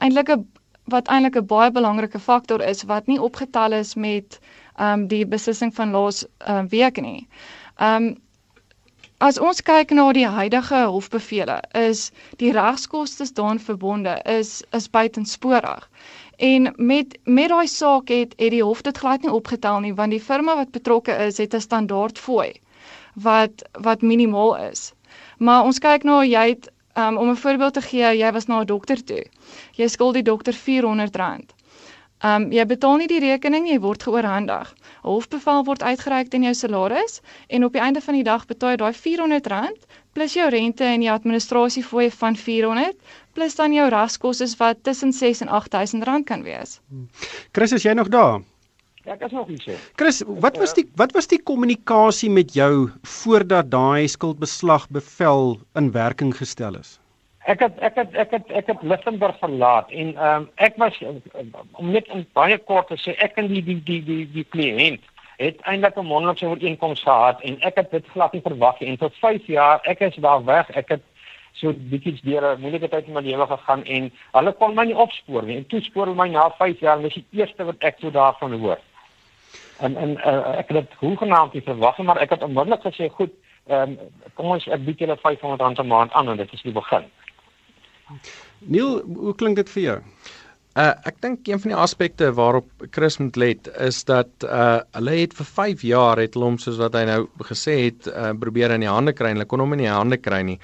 Eintlik 0.00 0.32
'n 0.36 0.48
wat 0.90 1.08
eintlik 1.08 1.36
'n 1.36 1.46
baie 1.46 1.70
belangrike 1.70 2.18
faktor 2.18 2.62
is 2.62 2.82
wat 2.84 3.06
nie 3.06 3.20
opgetel 3.20 3.72
is 3.72 3.94
met 3.94 4.40
ehm 4.40 4.59
um, 4.80 5.06
die 5.08 5.26
beslissing 5.26 5.74
van 5.74 5.90
laas 5.90 6.24
uh, 6.48 6.62
week 6.68 7.00
nie. 7.00 7.28
Um, 7.78 8.14
As 9.20 9.36
ons 9.36 9.58
kyk 9.60 9.90
na 9.92 10.06
die 10.16 10.24
huidige 10.24 10.78
hofbevele, 10.88 11.58
is 11.76 12.06
die 12.40 12.52
regskoste 12.56 13.26
daaraan 13.38 13.58
verbonde 13.60 14.14
is 14.34 14.52
is 14.78 14.86
buitensporig. 14.94 15.82
En 16.50 16.70
met 16.76 17.18
met 17.24 17.50
daai 17.52 17.68
saak 17.68 18.08
het 18.08 18.32
het 18.38 18.54
die 18.54 18.62
hof 18.64 18.80
dit 18.86 19.00
glad 19.02 19.20
nie 19.26 19.34
opgetel 19.40 19.80
nie 19.84 19.92
want 19.98 20.16
die 20.16 20.22
firma 20.28 20.54
wat 20.62 20.72
betrokke 20.72 21.18
is, 21.26 21.36
het 21.36 21.54
'n 21.54 21.60
standaard 21.60 22.18
fooi 22.18 22.52
wat 23.28 23.68
wat 23.88 24.08
minimaal 24.12 24.56
is. 24.70 24.92
Maar 25.38 25.64
ons 25.68 25.78
kyk 25.78 26.08
nou 26.08 26.24
jy 26.24 26.48
het 26.54 26.72
um, 26.96 27.16
om 27.18 27.28
'n 27.30 27.36
voorbeeld 27.44 27.74
te 27.74 27.82
gee, 27.90 28.16
jy 28.22 28.32
was 28.32 28.46
na 28.46 28.60
'n 28.60 28.66
dokter 28.66 29.04
toe. 29.04 29.24
Jy 29.76 29.88
skuld 29.88 30.14
die 30.14 30.22
dokter 30.32 30.54
R400. 30.54 31.52
Ehm 32.20 32.42
um, 32.42 32.50
jy 32.52 32.64
betaal 32.68 32.98
nie 33.00 33.08
die 33.08 33.20
rekening, 33.22 33.66
jy 33.70 33.78
word 33.80 34.02
geoorhandig. 34.04 34.74
'n 34.74 35.08
Hofbevel 35.08 35.62
word 35.64 35.82
uitgereik 35.82 36.28
teen 36.28 36.42
jou 36.44 36.52
salaris 36.54 37.22
en 37.48 37.64
op 37.64 37.72
die 37.72 37.80
einde 37.80 38.00
van 38.04 38.14
die 38.18 38.26
dag 38.28 38.44
betaal 38.50 38.74
jy 38.74 38.80
daai 38.82 38.92
R400 38.92 39.86
plus 40.12 40.34
jou 40.36 40.48
rente 40.52 40.84
en 40.84 41.00
die 41.00 41.10
administrasiefooie 41.10 42.10
van 42.10 42.36
R400 42.36 43.16
plus 43.32 43.56
dan 43.56 43.72
jou 43.72 43.88
raskosse 43.88 44.50
wat 44.60 44.82
tussen 44.82 45.12
6 45.12 45.40
en 45.46 45.48
R8000 45.48 46.24
kan 46.28 46.42
wees. 46.44 46.80
Chris, 47.52 47.72
is 47.72 47.88
jy 47.88 47.96
nog 47.96 48.12
daar? 48.12 48.42
Ja, 49.04 49.14
ek 49.16 49.22
is 49.30 49.32
nog 49.32 49.48
hier. 49.48 49.80
Chris, 49.96 50.22
wat 50.44 50.60
was 50.60 50.76
die 50.76 50.84
wat 51.00 51.16
was 51.16 51.26
die 51.26 51.40
kommunikasie 51.40 52.28
met 52.30 52.52
jou 52.52 52.90
voordat 53.02 53.70
daai 53.72 54.04
skuldbeslag 54.08 54.90
bevel 54.92 55.56
in 55.72 55.92
werking 55.96 56.36
gestel 56.36 56.76
is? 56.76 56.99
Ek 57.48 57.60
het 57.60 57.78
ek 57.78 57.94
het 57.96 58.14
ek 58.14 58.30
het 58.30 58.50
ek 58.52 58.66
het 58.66 58.82
Lichtenburg 58.82 59.38
verlaat 59.38 59.90
en 59.90 60.16
ehm 60.16 60.42
um, 60.42 60.50
ek 60.54 60.76
was 60.76 60.98
om 61.72 61.90
net 61.90 62.08
in 62.12 62.26
baie 62.36 62.58
kort 62.58 62.88
te 62.88 62.98
sê 63.00 63.14
ek 63.16 63.38
en 63.40 63.46
die 63.48 63.62
die 63.64 63.80
die 63.84 64.02
die 64.04 64.26
die 64.32 64.44
kliënt 64.44 65.00
het 65.40 65.60
eintlik 65.60 65.96
'n 65.96 66.04
mondelinge 66.04 66.48
ooreenkoms 66.48 67.00
gehad 67.02 67.40
en 67.40 67.60
ek 67.60 67.76
het 67.76 67.90
dit 67.90 68.06
glad 68.12 68.32
nie 68.32 68.42
verwag 68.44 68.80
nie. 68.80 68.88
En 68.88 68.98
vir 68.98 69.10
5 69.10 69.46
jaar 69.46 69.80
ek 69.82 70.00
is 70.00 70.14
daar 70.16 70.44
weg 70.44 70.70
ek 70.70 70.88
het 70.88 71.02
so 71.52 71.72
bietjie 71.72 72.20
deur 72.22 72.44
'n 72.56 72.60
moeilike 72.60 72.88
tyd 72.88 73.06
in 73.06 73.12
my 73.12 73.20
lewe 73.20 73.46
gegaan 73.46 73.84
en 73.84 74.12
hulle 74.32 74.52
kon 74.52 74.74
my 74.74 74.84
nie 74.84 74.96
opspoor 74.96 75.42
nie. 75.42 75.56
En 75.56 75.66
toe 75.66 75.80
spoor 75.80 76.06
hulle 76.06 76.22
my 76.22 76.28
na 76.28 76.50
5 76.50 76.80
jaar 76.80 76.96
en 76.96 77.02
dis 77.02 77.14
die 77.14 77.26
eerste 77.30 77.64
wat 77.64 77.76
ek 77.78 77.96
so 78.00 78.10
daarvan 78.10 78.52
hoor. 78.52 78.78
En 79.80 79.96
en 79.96 80.10
uh, 80.10 80.58
ek 80.58 80.68
het 80.68 80.76
dit 80.76 80.92
hoegenaamd 80.98 81.52
nie 81.52 81.62
verwag 81.62 81.98
maar 81.98 82.20
ek 82.20 82.30
het 82.30 82.42
onmiddellik 82.42 82.82
gesê 82.82 83.08
goed 83.08 83.32
ehm 83.66 83.90
um, 83.90 83.98
kom 84.34 84.46
ons 84.46 84.68
ek 84.68 84.84
bied 84.84 84.98
julle 84.98 85.16
R500 85.16 85.80
'n 85.80 85.86
maand 85.86 86.12
aan 86.12 86.28
en 86.28 86.36
dit 86.36 86.52
is 86.52 86.62
die 86.62 86.72
begin 86.72 87.04
Neil, 88.66 89.00
hoe 89.16 89.34
klink 89.34 89.56
dit 89.56 89.72
vir 89.76 89.82
jou? 89.82 89.98
Uh 90.78 90.92
ek 91.08 91.16
dink 91.24 91.48
een 91.50 91.58
van 91.58 91.72
die 91.72 91.80
aspekte 91.82 92.28
waarop 92.38 92.68
Chris 92.94 93.18
moet 93.18 93.36
let 93.36 93.70
is 93.88 94.04
dat 94.06 94.30
uh 94.46 94.78
hulle 94.94 95.16
het 95.18 95.34
vir 95.34 95.48
5 95.56 95.82
jaar 95.82 96.22
het 96.22 96.38
hulle 96.38 96.52
hom 96.52 96.60
soos 96.62 96.78
wat 96.78 96.94
hy 96.94 97.02
nou 97.08 97.24
gesê 97.48 97.74
het 97.88 98.06
uh 98.12 98.30
probeer 98.38 98.76
in 98.76 98.86
die 98.86 98.92
hande 98.92 99.12
kry 99.12 99.32
en 99.32 99.40
hulle 99.40 99.50
kon 99.50 99.64
hom 99.64 99.74
in 99.74 99.82
die 99.82 99.90
hande 99.90 100.20
kry 100.22 100.42
nie. 100.46 100.60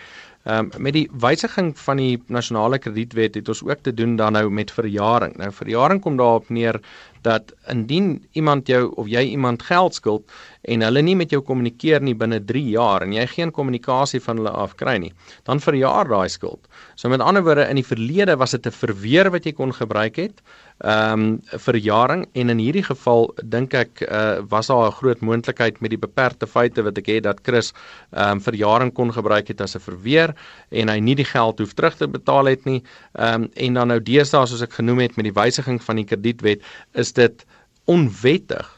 Um, 0.47 0.69
met 0.79 0.95
die 0.95 1.09
wysiging 1.11 1.73
van 1.75 1.99
die 1.99 2.21
nasionale 2.31 2.79
kredietwet 2.79 3.35
het 3.35 3.49
ons 3.51 3.65
ook 3.67 3.81
te 3.83 3.91
doen 3.91 4.13
dan 4.17 4.37
nou 4.39 4.45
met 4.47 4.71
verjaring. 4.71 5.33
Nou 5.41 5.49
verjaring 5.51 5.99
kom 6.05 6.21
daarop 6.21 6.53
neer 6.55 6.79
dat 7.27 7.51
indien 7.73 8.21
iemand 8.39 8.71
jou 8.71 8.93
of 8.95 9.11
jy 9.11 9.25
iemand 9.33 9.67
geld 9.67 9.99
skuld 9.99 10.31
en 10.67 10.83
hulle 10.83 11.03
nie 11.03 11.17
met 11.19 11.31
jou 11.31 11.41
kommunikeer 11.47 12.03
nie 12.03 12.15
binne 12.19 12.41
3 12.45 12.63
jaar 12.75 13.05
en 13.07 13.13
jy 13.15 13.27
geen 13.31 13.53
kommunikasie 13.55 14.21
van 14.21 14.41
hulle 14.41 14.51
af 14.51 14.77
kry 14.81 14.97
nie, 14.99 15.13
dan 15.47 15.63
verjaar 15.63 16.09
daai 16.11 16.29
skuld. 16.33 16.67
So 16.97 17.09
met 17.09 17.21
ander 17.23 17.45
woorde 17.47 17.69
in 17.71 17.79
die 17.79 17.87
verlede 17.87 18.37
was 18.37 18.51
dit 18.51 18.67
'n 18.67 18.71
verweer 18.71 19.31
wat 19.31 19.47
jy 19.47 19.53
kon 19.53 19.73
gebruik 19.73 20.17
het, 20.17 20.43
ehm 20.85 21.13
um, 21.21 21.41
verjaring 21.57 22.27
en 22.35 22.51
in 22.51 22.59
hierdie 22.59 22.85
geval 22.85 23.31
dink 23.43 23.73
ek 23.75 24.03
uh, 24.05 24.45
was 24.51 24.67
daar 24.67 24.89
'n 24.89 24.99
groot 24.99 25.21
moontlikheid 25.21 25.81
met 25.81 25.91
die 25.91 25.99
beperkte 25.99 26.47
feite 26.47 26.83
wat 26.83 26.99
ek 26.99 27.07
het 27.07 27.23
dat 27.23 27.41
Chris 27.43 27.73
ehm 28.13 28.37
um, 28.37 28.41
verjaring 28.41 28.93
kon 28.93 29.13
gebruik 29.13 29.49
het 29.49 29.61
as 29.61 29.77
'n 29.77 29.81
verweer 29.81 30.35
en 30.71 30.89
hy 30.89 30.99
nie 31.01 31.15
die 31.15 31.25
geld 31.25 31.59
hoef 31.59 31.73
terug 31.73 31.97
te 31.97 32.09
betaal 32.09 32.45
het 32.45 32.65
nie. 32.65 32.83
Ehm 33.15 33.43
um, 33.43 33.51
en 33.55 33.75
dan 33.75 33.89
nou 33.89 34.01
deesdae 34.01 34.47
soos 34.47 34.63
ek 34.63 34.73
genoem 34.73 34.99
het 34.99 35.17
met 35.17 35.25
die 35.25 35.43
wysiging 35.43 35.83
van 35.83 35.97
die 35.97 36.05
kredietwet 36.05 36.61
is 36.93 37.13
dit 37.13 37.47
onwettig 37.87 38.76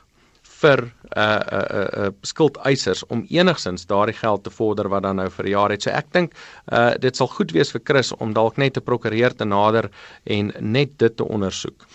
vir 0.59 0.85
uh, 0.85 1.23
uh, 1.23 1.63
uh, 1.79 1.87
uh, 2.05 2.11
skuldeisers 2.27 3.05
om 3.15 3.25
enigsins 3.31 3.87
daardie 3.91 4.17
geld 4.19 4.45
te 4.45 4.51
vorder 4.51 4.91
wat 4.93 5.07
dan 5.07 5.21
nou 5.21 5.29
vir 5.39 5.51
jaar 5.55 5.75
het. 5.75 5.87
So 5.87 5.95
ek 5.95 6.13
dink 6.17 6.37
uh 6.73 6.95
dit 6.99 7.17
sal 7.17 7.31
goed 7.33 7.55
wees 7.57 7.73
vir 7.75 7.85
Chris 7.85 8.13
om 8.19 8.35
dalk 8.35 8.59
net 8.59 8.77
'n 8.77 8.85
prokureur 8.85 9.35
te 9.35 9.45
nader 9.45 9.91
en 10.25 10.53
net 10.61 10.99
dit 10.99 11.17
te 11.17 11.25
ondersoek. 11.25 11.87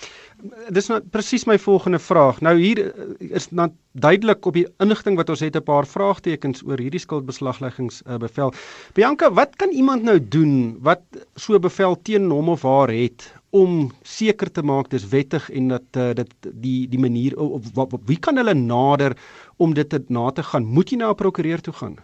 Dis 0.76 0.90
nou 0.92 1.00
presies 1.00 1.46
my 1.48 1.56
volgende 1.58 2.00
vraag. 2.00 2.42
Nou 2.42 2.58
hier 2.60 2.80
is 3.20 3.48
nou 3.52 3.70
duidelik 3.92 4.46
op 4.46 4.54
die 4.54 4.68
inligting 4.84 5.16
wat 5.16 5.30
ons 5.30 5.40
het 5.40 5.56
'n 5.56 5.64
paar 5.64 5.88
vraagtekens 5.88 6.64
oor 6.68 6.80
hierdie 6.80 7.00
skuldbeslagleggings 7.00 8.02
uh, 8.08 8.18
bevel. 8.18 8.54
Bianca, 8.94 9.32
wat 9.32 9.56
kan 9.56 9.70
iemand 9.70 10.04
nou 10.04 10.20
doen 10.20 10.78
wat 10.82 11.02
so 11.36 11.60
bevel 11.60 11.96
teen 12.02 12.30
hom 12.30 12.50
of 12.50 12.62
haar 12.62 12.92
het 12.92 13.34
om 13.54 13.92
seker 14.02 14.50
te 14.52 14.64
maak 14.66 14.90
dis 14.90 15.06
wettig 15.12 15.50
en 15.54 15.68
dat 15.76 15.98
uh, 15.98 16.10
dit 16.18 16.32
die 16.66 16.88
die 16.90 17.00
manier 17.00 17.36
of, 17.38 17.70
of, 17.76 17.94
of 17.94 18.02
wie 18.10 18.18
kan 18.18 18.40
hulle 18.42 18.56
nader 18.58 19.14
om 19.58 19.76
dit 19.78 19.90
te 19.90 20.02
na 20.08 20.32
te 20.32 20.44
gaan? 20.44 20.66
Moet 20.66 20.90
jy 20.90 20.98
na 20.98 21.12
'n 21.12 21.20
prokureur 21.20 21.62
toe 21.62 21.74
gaan? 21.74 22.00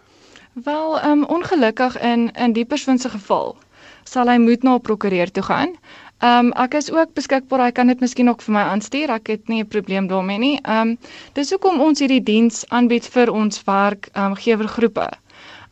Wel, 0.52 1.00
ehm 1.00 1.10
um, 1.10 1.24
ongelukkig 1.24 1.98
in 2.00 2.30
in 2.32 2.52
die 2.52 2.64
persoon 2.64 2.98
se 2.98 3.08
geval 3.08 3.56
sal 4.04 4.28
hy 4.28 4.38
moet 4.38 4.62
na 4.62 4.74
'n 4.74 4.80
prokureur 4.80 5.30
toe 5.30 5.42
gaan. 5.42 5.74
Ehm 6.20 6.46
um, 6.46 6.52
ek 6.52 6.74
is 6.74 6.90
ook 6.92 7.14
beskikbaar. 7.14 7.64
Hy 7.64 7.72
kan 7.72 7.86
dit 7.86 8.00
miskien 8.00 8.28
ook 8.28 8.42
vir 8.42 8.54
my 8.54 8.64
aanstuur. 8.70 9.10
Ek 9.10 9.26
het 9.26 9.48
nie 9.48 9.62
'n 9.62 9.68
probleem 9.68 10.06
daarmee 10.06 10.38
nie. 10.38 10.58
Ehm 10.62 10.88
um, 10.88 10.98
dis 11.32 11.50
hoekom 11.50 11.80
ons 11.80 11.98
hierdie 11.98 12.22
diens 12.22 12.64
aanbied 12.68 13.06
vir 13.06 13.30
ons 13.32 13.64
werk 13.64 14.08
ehm 14.12 14.24
um, 14.24 14.34
gewergroepe. 14.34 15.08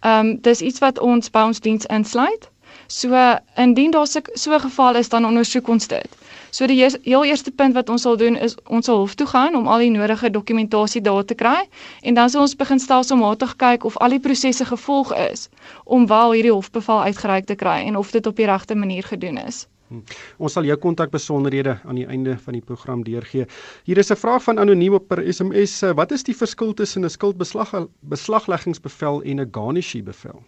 Ehm 0.01 0.27
um, 0.27 0.41
dis 0.41 0.61
iets 0.61 0.79
wat 0.79 0.99
ons 0.99 1.31
by 1.31 1.41
ons 1.41 1.61
diens 1.61 1.87
insluit. 1.87 2.51
So 2.90 3.37
indien 3.57 3.90
daar 3.90 4.07
so 4.07 4.54
'n 4.54 4.61
geval 4.61 4.97
is, 4.97 5.09
dan 5.09 5.25
ondersoek 5.25 5.68
ons 5.68 5.87
dit. 5.87 6.09
So 6.50 6.66
die 6.66 6.76
eers, 6.76 6.97
heel 7.02 7.25
eerste 7.25 7.50
punt 7.50 7.75
wat 7.75 7.88
ons 7.88 8.02
sal 8.02 8.16
doen 8.16 8.37
is 8.37 8.54
ons 8.66 8.87
sal 8.88 8.97
hof 9.02 9.14
toe 9.14 9.26
gaan 9.26 9.54
om 9.54 9.66
al 9.66 9.78
die 9.78 9.90
nodige 9.90 10.30
dokumentasie 10.30 11.00
daar 11.04 11.25
te 11.25 11.35
kry 11.35 11.68
en 12.00 12.14
dan 12.14 12.30
sal 12.30 12.40
ons 12.40 12.57
begin 12.57 12.80
stelselmatig 12.80 13.57
kyk 13.57 13.85
of 13.85 13.97
al 13.97 14.09
die 14.09 14.21
prosesse 14.21 14.64
gevolg 14.64 15.12
is 15.30 15.49
om 15.85 16.07
wel 16.07 16.33
hierdie 16.33 16.52
hofbevel 16.52 17.02
uitgereik 17.02 17.45
te 17.45 17.54
kry 17.54 17.85
en 17.85 17.97
of 17.97 18.11
dit 18.11 18.26
op 18.26 18.37
die 18.37 18.47
regte 18.47 18.75
manier 18.75 19.02
gedoen 19.02 19.37
is. 19.37 19.66
Hm. 19.88 20.00
Ons 20.37 20.52
sal 20.52 20.64
jou 20.64 20.76
kontak 20.76 21.11
besonderhede 21.11 21.78
aan 21.85 22.00
die 22.00 22.07
einde 22.07 22.38
van 22.38 22.52
die 22.52 22.64
program 22.64 23.04
deurgee. 23.04 23.47
Hier 23.85 23.99
is 23.99 24.11
'n 24.11 24.16
vraag 24.16 24.42
van 24.42 24.59
anoniem 24.59 24.95
op 24.95 25.09
per 25.09 25.33
SMS. 25.33 25.80
Wat 25.95 26.11
is 26.12 26.23
die 26.23 26.37
verskil 26.37 26.75
tussen 26.75 27.04
'n 27.04 27.11
skuldbeslag 27.11 27.87
beslagleggingsbevel 28.00 29.23
en 29.23 29.40
'n 29.40 29.49
garnishee 29.52 30.02
bevel? 30.02 30.42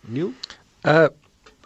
Neil? 0.00 0.32
Uh 0.82 1.06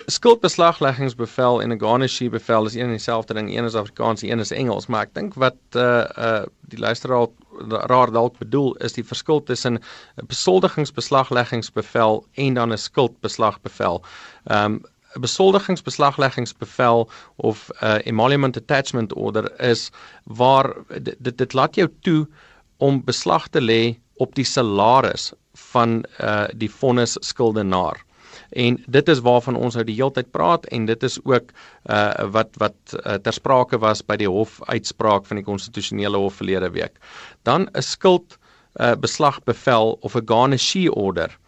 skuldbeslagleggingsbevel 0.07 1.63
en 1.63 1.73
'n 1.73 1.81
garnishee 1.81 2.31
bevel 2.31 2.67
is 2.67 2.75
een 2.75 2.83
en 2.83 2.91
dieselfde 2.91 3.35
ding, 3.35 3.57
een 3.57 3.65
is 3.65 3.75
Afrikaans, 3.75 4.23
een 4.23 4.39
is 4.39 4.51
Engels, 4.51 4.87
maar 4.87 5.03
ek 5.03 5.15
dink 5.15 5.35
wat 5.35 5.57
uh 5.75 6.05
uh 6.19 6.43
die 6.61 6.79
luisteraar 6.79 7.27
raar 7.69 8.11
dalk 8.11 8.39
bedoel 8.39 8.77
is 8.77 8.93
die 8.93 9.05
verskil 9.05 9.43
tussen 9.43 9.75
'n 9.75 10.27
besoldigingsbeslagleggingsbevel 10.27 12.27
en 12.35 12.55
dan 12.55 12.73
'n 12.73 12.79
skuldbeslagbevel. 12.79 14.05
Um 14.45 14.85
'n 15.15 15.21
besoldigingsbeslagleggingsbevel 15.21 17.11
of 17.37 17.69
'n 17.69 17.85
uh, 17.85 17.95
emolument 18.05 18.57
attachment 18.57 19.15
order 19.15 19.61
is 19.61 19.91
waar 20.25 20.77
dit 21.03 21.39
dit 21.39 21.53
laat 21.53 21.75
jou 21.75 21.89
toe 22.01 22.29
om 22.77 23.05
beslag 23.05 23.49
te 23.49 23.61
lê 23.61 23.99
op 24.15 24.35
die 24.35 24.45
salaris 24.45 25.33
van 25.53 26.05
uh 26.21 26.45
die 26.55 26.71
vonnis 26.71 27.17
skuldenaar 27.21 28.05
en 28.51 28.79
dit 28.87 29.09
is 29.09 29.21
waarvan 29.21 29.57
ons 29.57 29.75
nou 29.75 29.85
die 29.85 29.95
hele 29.95 30.13
tyd 30.13 30.31
praat 30.35 30.67
en 30.75 30.87
dit 30.87 31.03
is 31.03 31.19
ook 31.25 31.53
uh 31.91 32.31
wat 32.35 32.57
wat 32.63 32.95
uh, 32.95 33.15
ter 33.23 33.33
sprake 33.33 33.79
was 33.79 34.03
by 34.03 34.17
die 34.17 34.29
hof 34.29 34.61
uitspraak 34.67 35.27
van 35.27 35.41
die 35.41 35.47
konstitusionele 35.47 36.19
hof 36.19 36.41
verlede 36.41 36.71
week. 36.71 36.99
Dan 37.43 37.69
'n 37.75 37.83
skuld 37.83 38.39
uh 38.81 38.95
beslagbevel 38.95 39.99
of 40.01 40.15
'n 40.15 40.27
garnishee 40.27 40.93
order 40.93 41.39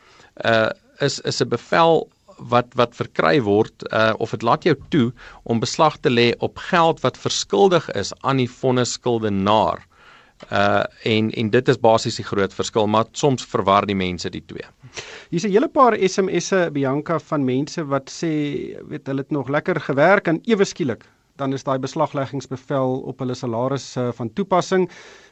uh 0.45 0.71
is 1.01 1.21
is 1.21 1.43
'n 1.43 1.49
bevel 1.49 2.09
wat 2.39 2.75
wat 2.75 2.97
verkry 2.97 3.41
word 3.43 3.85
uh 3.93 4.15
of 4.19 4.31
dit 4.31 4.43
laat 4.43 4.65
jou 4.65 4.77
toe 4.89 5.13
om 5.43 5.61
beslag 5.61 5.99
te 6.01 6.11
lê 6.11 6.33
op 6.39 6.59
geld 6.59 7.01
wat 7.01 7.19
verskuldig 7.19 7.91
is 7.91 8.13
aan 8.21 8.37
die 8.37 8.51
vonnisskuldenaar. 8.51 9.87
Uh 10.51 10.83
en 11.05 11.31
en 11.31 11.51
dit 11.51 11.69
is 11.69 11.79
basies 11.79 12.17
die 12.17 12.25
groot 12.25 12.55
verskil, 12.55 12.87
maar 12.87 13.07
soms 13.13 13.45
verwar 13.45 13.87
die 13.87 13.97
mense 13.97 14.31
die 14.31 14.45
twee. 14.47 14.67
Hier's 15.31 15.45
'n 15.45 15.53
hele 15.53 15.69
paar 15.69 15.97
SMS'e 15.97 16.71
Bianca 16.73 17.19
van 17.19 17.45
mense 17.45 17.85
wat 17.85 18.11
sê 18.11 18.33
weet 18.89 19.07
hulle 19.07 19.21
het 19.21 19.31
nog 19.31 19.49
lekker 19.49 19.81
gewerk 19.81 20.29
en 20.29 20.41
ewe 20.45 20.65
skielik 20.65 21.05
dan 21.37 21.53
is 21.53 21.65
daai 21.67 21.79
beslagleggingsbevel 21.83 23.01
op 23.11 23.23
hulle 23.23 23.35
salaris 23.35 23.87
uh, 23.97 24.09
van 24.19 24.31
toepassing. 24.33 24.89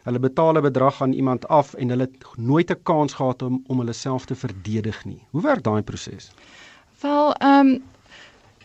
Hulle 0.09 0.19
betaal 0.19 0.59
'n 0.59 0.67
bedrag 0.67 1.03
aan 1.03 1.13
iemand 1.13 1.49
af 1.49 1.75
en 1.75 1.89
hulle 1.89 2.09
het 2.09 2.25
nooit 2.37 2.71
'n 2.71 2.83
kans 2.83 3.13
gehad 3.13 3.43
om 3.43 3.63
om 3.67 3.79
hulle 3.79 3.93
self 3.93 4.25
te 4.25 4.35
verdedig 4.35 5.05
nie. 5.05 5.23
Hoe 5.31 5.43
werk 5.43 5.63
daai 5.63 5.83
proses? 5.83 6.31
Wel, 7.01 7.35
ehm 7.35 7.67
um, 7.67 7.83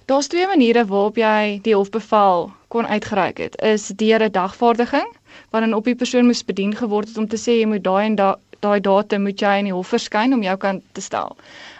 daar's 0.05 0.27
twee 0.27 0.47
maniere 0.47 0.85
waarop 0.85 1.15
jy 1.17 1.59
die 1.61 1.75
hofbevel 1.75 2.51
kon 2.67 2.87
uitgereik 2.87 3.37
het. 3.37 3.61
Is 3.61 3.87
deur 3.87 4.23
'n 4.23 4.31
dagvaardiging 4.31 5.07
waarin 5.55 5.75
op 5.77 5.87
die 5.87 5.95
persoon 5.95 6.27
moes 6.27 6.43
bedien 6.43 6.75
geword 6.75 7.07
het 7.11 7.17
om 7.21 7.27
te 7.31 7.39
sê 7.39 7.59
jy 7.59 7.67
moet 7.71 7.83
daai 7.83 8.05
en 8.09 8.15
daai 8.19 8.79
datum 8.87 9.23
moet 9.27 9.41
jy 9.41 9.53
in 9.61 9.69
die 9.69 9.75
hof 9.75 9.93
verskyn 9.95 10.35
om 10.35 10.43
jou 10.43 10.55
kant 10.67 10.83
te 10.97 11.03
stel. 11.05 11.35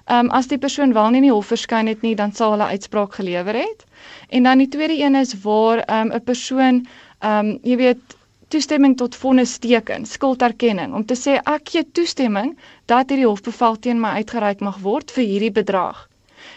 Ehm 0.05 0.27
um, 0.27 0.31
as 0.39 0.47
die 0.51 0.59
persoon 0.65 0.93
wel 0.93 1.09
nie 1.09 1.21
in 1.23 1.27
die 1.27 1.33
hof 1.33 1.49
verskyn 1.51 1.89
het 1.91 2.03
nie, 2.05 2.13
dan 2.15 2.31
sal 2.39 2.53
hulle 2.55 2.67
uitspraak 2.75 3.17
gelewer 3.19 3.57
het. 3.57 3.85
En 4.29 4.47
dan 4.47 4.61
die 4.63 4.69
tweede 4.75 4.97
een 4.99 5.15
is 5.21 5.33
waar 5.47 5.81
ehm, 5.83 6.07
'n 6.07 6.19
um, 6.19 6.23
persoon 6.31 6.85
ehm 7.19 7.49
um, 7.49 7.59
jy 7.63 7.77
weet 7.83 8.15
toestemming 8.53 8.97
tot 8.97 9.15
vonnis 9.15 9.57
teken, 9.57 10.05
skulderkenning 10.05 10.93
om 10.93 11.05
te 11.05 11.15
sê 11.25 11.39
ek 11.55 11.69
gee 11.69 11.83
toestemming 11.91 12.57
dat 12.85 13.09
hierdie 13.09 13.27
hofbevel 13.27 13.79
teen 13.79 13.99
my 13.99 14.11
uitgereik 14.21 14.59
mag 14.59 14.77
word 14.89 15.11
vir 15.11 15.25
hierdie 15.31 15.51
bedrag. 15.51 16.07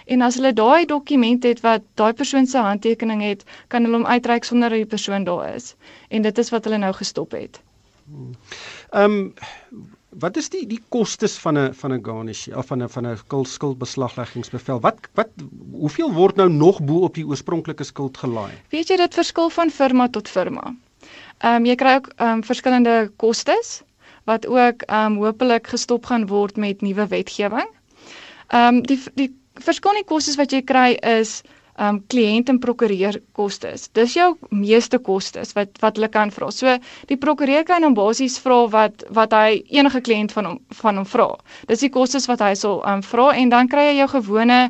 En 0.07 0.23
as 0.23 0.35
hulle 0.35 0.52
daai 0.52 0.87
dokument 0.87 1.42
het 1.45 1.61
wat 1.61 1.83
daai 1.95 2.12
persoon 2.12 2.47
se 2.47 2.59
handtekening 2.59 3.23
het, 3.23 3.45
kan 3.68 3.85
hulle 3.85 3.97
hom 3.97 4.07
uitreik 4.07 4.45
sonder 4.45 4.68
dat 4.68 4.78
die 4.78 4.92
persoon 4.97 5.25
daar 5.25 5.54
is. 5.54 5.75
En 6.09 6.23
dit 6.23 6.38
is 6.38 6.50
wat 6.50 6.64
hulle 6.64 6.78
nou 6.78 6.92
gestop 6.92 7.33
het. 7.33 7.61
Ehm 8.90 9.04
um, 9.04 9.35
wat 10.18 10.37
is 10.40 10.49
die 10.49 10.66
die 10.66 10.80
kostes 10.88 11.37
van 11.38 11.59
'n 11.59 11.75
van 11.75 11.92
'n 11.92 12.04
garnish 12.04 12.49
of 12.49 12.66
van 12.66 12.83
'n 12.83 12.88
van 12.88 13.07
'n 13.07 13.16
skuld 13.16 13.49
skuldbeslagleggingsbevel? 13.49 14.80
Wat 14.80 15.09
wat 15.14 15.28
hoeveel 15.73 16.12
word 16.12 16.37
nou 16.37 16.49
nog 16.50 16.80
bo 16.83 17.00
op 17.09 17.14
die 17.14 17.26
oorspronklike 17.26 17.85
skuld 17.85 18.16
gelaai? 18.16 18.52
Weet 18.71 18.88
jy 18.88 18.97
dit 18.97 19.14
verskil 19.14 19.50
van 19.50 19.71
firma 19.71 20.09
tot 20.09 20.28
firma. 20.28 20.75
Ehm 21.38 21.54
um, 21.54 21.64
jy 21.64 21.75
kry 21.75 21.95
ook 21.95 22.09
ehm 22.16 22.28
um, 22.28 22.45
verskillende 22.45 23.11
kostes 23.16 23.83
wat 24.25 24.47
ook 24.47 24.83
ehm 24.83 25.12
um, 25.12 25.23
hopelik 25.25 25.66
gestop 25.66 26.07
gaan 26.07 26.26
word 26.26 26.57
met 26.57 26.80
nuwe 26.80 27.07
wetgewing. 27.07 27.68
Ehm 28.49 28.75
um, 28.75 28.83
die 28.83 29.00
die 29.14 29.30
verskillende 29.65 30.07
kostes 30.09 30.37
wat 30.38 30.53
jy 30.53 30.61
kry 30.67 30.91
is 31.19 31.41
um, 31.79 32.00
kliënt 32.12 32.50
en 32.53 32.59
prokureur 32.62 33.19
kostes. 33.38 33.88
Dis 33.97 34.15
jou 34.19 34.33
meeste 34.50 34.99
kostes 34.99 35.55
wat 35.57 35.79
wat 35.83 35.99
hulle 35.99 36.11
kan 36.15 36.33
vra. 36.35 36.50
So 36.55 36.75
die 37.11 37.19
prokureur 37.21 37.65
kan 37.69 37.87
hom 37.87 37.95
basies 37.99 38.38
vra 38.43 38.65
wat 38.73 39.05
wat 39.21 39.37
hy 39.37 39.61
enige 39.81 40.03
kliënt 40.09 40.35
van 40.37 40.50
hom 40.53 40.59
van 40.83 41.00
hom 41.03 41.07
vra. 41.09 41.29
Dis 41.71 41.85
die 41.87 41.93
kostes 41.95 42.29
wat 42.31 42.43
hy 42.45 42.53
sal 42.59 42.83
um, 42.88 43.03
vra 43.12 43.31
en 43.38 43.55
dan 43.55 43.71
kry 43.73 43.88
jy 43.91 43.97
jou 44.03 44.11
gewone 44.19 44.61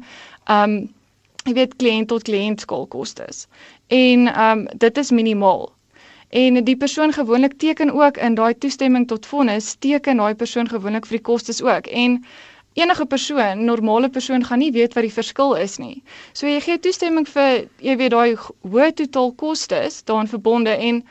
um, 0.52 0.78
jy 1.49 1.57
weet 1.57 1.78
kliënt 1.80 2.11
tot 2.12 2.25
kliënt 2.28 2.64
skoolkostes. 2.66 3.47
En 3.88 4.28
um, 4.28 4.66
dit 4.85 4.99
is 5.04 5.11
minimaal. 5.16 5.68
En 6.28 6.59
die 6.64 6.76
persoon 6.76 7.12
gewoonlik 7.16 7.54
teken 7.59 7.90
ook 7.97 8.18
in 8.21 8.35
daai 8.37 8.52
toestemming 8.61 9.07
tot 9.09 9.26
vonnis, 9.26 9.71
teken 9.80 10.21
daai 10.21 10.35
persoon 10.37 10.68
gewoonlik 10.68 11.07
vir 11.09 11.16
die 11.16 11.25
kostes 11.25 11.62
ook. 11.64 11.87
En 11.88 12.18
enige 12.82 13.06
persoon, 13.06 13.64
normale 13.64 14.08
persoon 14.08 14.44
gaan 14.44 14.58
nie 14.62 14.73
weet 14.73 14.94
wat 14.94 15.06
die 15.06 15.14
verskil 15.14 15.54
is 15.54 15.78
nie. 15.82 16.02
So 16.32 16.47
jy 16.47 16.61
gee 16.64 16.78
toestemming 16.78 17.28
vir 17.28 17.68
jy 17.85 17.97
weet 18.00 18.14
daai 18.14 18.37
hoë 18.37 18.92
totaal 19.02 19.32
kostes 19.42 20.02
daarin 20.11 20.30
verbonde 20.35 20.76
en 20.76 21.02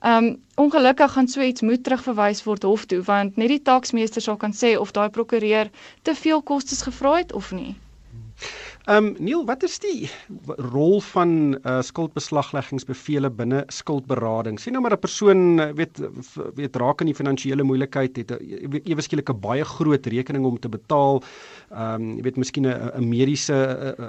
ehm 0.00 0.24
um, 0.24 0.34
ongelukkig 0.56 1.12
gaan 1.12 1.28
so 1.28 1.40
iets 1.44 1.64
moet 1.68 1.82
terugverwys 1.84 2.44
word 2.44 2.62
hof 2.62 2.84
toe 2.88 3.02
want 3.04 3.36
net 3.36 3.48
die 3.52 3.62
taksmeester 3.62 4.22
sal 4.24 4.36
kan 4.36 4.54
sê 4.56 4.76
of 4.80 4.92
daai 4.96 5.08
prokureur 5.10 5.70
te 6.02 6.14
veel 6.14 6.42
kostes 6.42 6.84
gevra 6.88 7.16
het 7.16 7.32
of 7.32 7.52
nie. 7.52 7.74
Ehm 8.86 9.06
um, 9.06 9.14
Neil, 9.18 9.40
wat 9.46 9.64
is 9.66 9.80
die 9.82 10.06
rol 10.70 11.00
van 11.02 11.30
uh, 11.56 11.80
skuldbeslagleggingsbevele 11.82 13.32
binne 13.34 13.64
skuldberading? 13.74 14.60
Sien 14.62 14.76
nou 14.78 14.82
maar 14.84 14.94
'n 14.94 15.02
persoon 15.02 15.58
eh, 15.58 15.72
weet 15.74 15.98
weet 16.54 16.76
raak 16.76 17.02
in 17.02 17.10
die 17.10 17.16
finansiële 17.18 17.66
moeilikheid, 17.66 18.16
het 18.16 18.30
ewe 18.86 19.02
skielik 19.02 19.32
'n 19.34 19.40
baie 19.40 19.64
groot 19.64 20.06
rekening 20.06 20.46
om 20.46 20.58
te 20.58 20.68
betaal. 20.68 21.18
Ehm 21.72 21.94
um, 21.94 22.14
jy 22.16 22.22
weet 22.22 22.36
miskien 22.36 22.70
'n 22.70 23.08
mediese 23.08 23.58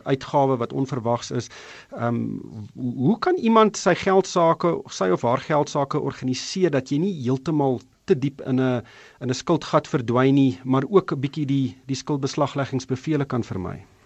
uitgawe 0.03 0.57
wat 0.57 0.73
onverwags 0.73 1.31
is. 1.31 1.49
Ehm 1.97 2.15
um, 2.15 2.69
hoe 3.07 3.19
kan 3.19 3.35
iemand 3.35 3.77
sy 3.77 3.95
geldsaake, 3.95 4.81
sy 4.89 5.09
of 5.09 5.21
haar 5.21 5.41
geldsaake 5.41 5.99
organiseer 5.99 6.69
dat 6.69 6.89
jy 6.89 6.97
nie 6.97 7.21
heeltemal 7.23 7.81
te 8.05 8.19
diep 8.19 8.41
in 8.41 8.61
'n 8.61 8.83
in 9.21 9.29
'n 9.29 9.33
skuldgat 9.33 9.87
verdwyn 9.87 10.33
nie, 10.33 10.59
maar 10.63 10.83
ook 10.89 11.11
'n 11.11 11.19
bietjie 11.19 11.45
die 11.45 11.77
die 11.87 11.95
skuldbeslagleggingsbevele 11.95 13.25
kan 13.25 13.43
vermy? 13.43 13.96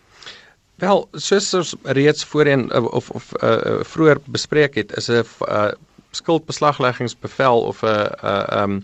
Wel, 0.82 1.04
soos 1.14 1.54
ons 1.54 1.76
reeds 1.84 2.26
voorheen 2.26 2.64
eh, 2.72 2.84
of 2.84 3.10
of 3.14 3.30
uh, 3.44 3.82
vroeër 3.86 4.18
bespreek 4.34 4.80
het, 4.80 4.96
is 4.98 5.10
'n 5.10 5.22
uh, 5.46 5.68
skuldbeslagleggingsbevel 6.12 7.62
of 7.72 7.84
'n 7.84 8.10
uh, 8.26 8.64
um 8.64 8.82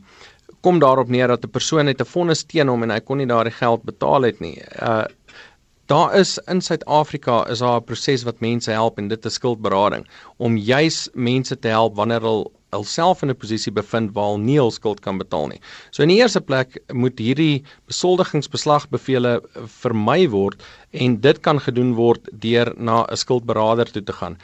kom 0.61 0.79
daarop 0.79 1.09
neer 1.09 1.27
dat 1.27 1.45
'n 1.45 1.49
persoon 1.49 1.87
het 1.87 2.01
'n 2.01 2.11
vonnis 2.13 2.43
teen 2.43 2.67
hom 2.67 2.83
en 2.83 2.93
hy 2.93 2.99
kon 2.99 3.17
nie 3.17 3.25
daardie 3.25 3.53
geld 3.53 3.83
betaal 3.83 4.21
het 4.21 4.39
nie. 4.39 4.61
Uh 4.81 5.05
daar 5.87 6.15
is 6.19 6.37
in 6.45 6.61
Suid-Afrika 6.61 7.47
is 7.47 7.59
daar 7.59 7.79
'n 7.79 7.83
proses 7.83 8.23
wat 8.23 8.39
mense 8.39 8.71
help 8.71 8.97
en 8.97 9.07
dit 9.07 9.25
is 9.25 9.33
skuldberading 9.33 10.07
om 10.37 10.57
juis 10.57 11.09
mense 11.13 11.59
te 11.59 11.67
help 11.67 11.95
wanneer 11.95 12.21
hulle 12.21 12.51
alself 12.71 13.23
in 13.23 13.29
'n 13.29 13.35
posisie 13.35 13.71
bevind 13.71 14.13
waar 14.13 14.31
hulle 14.31 14.43
nie 14.43 14.57
hul 14.59 14.71
skuld 14.71 15.01
kan 15.01 15.17
betaal 15.17 15.47
nie. 15.47 15.59
So 15.91 16.03
in 16.03 16.09
die 16.09 16.19
eerste 16.19 16.41
plek 16.41 16.77
moet 16.93 17.19
hierdie 17.19 17.63
besoldigingsbeslagbevele 17.87 19.41
vermy 19.81 20.27
word 20.29 20.63
en 20.91 21.19
dit 21.21 21.41
kan 21.41 21.59
gedoen 21.59 21.95
word 21.95 22.27
deur 22.31 22.73
na 22.77 23.05
'n 23.05 23.17
skuldberader 23.17 23.91
toe 23.91 24.03
te 24.03 24.13
gaan. 24.13 24.37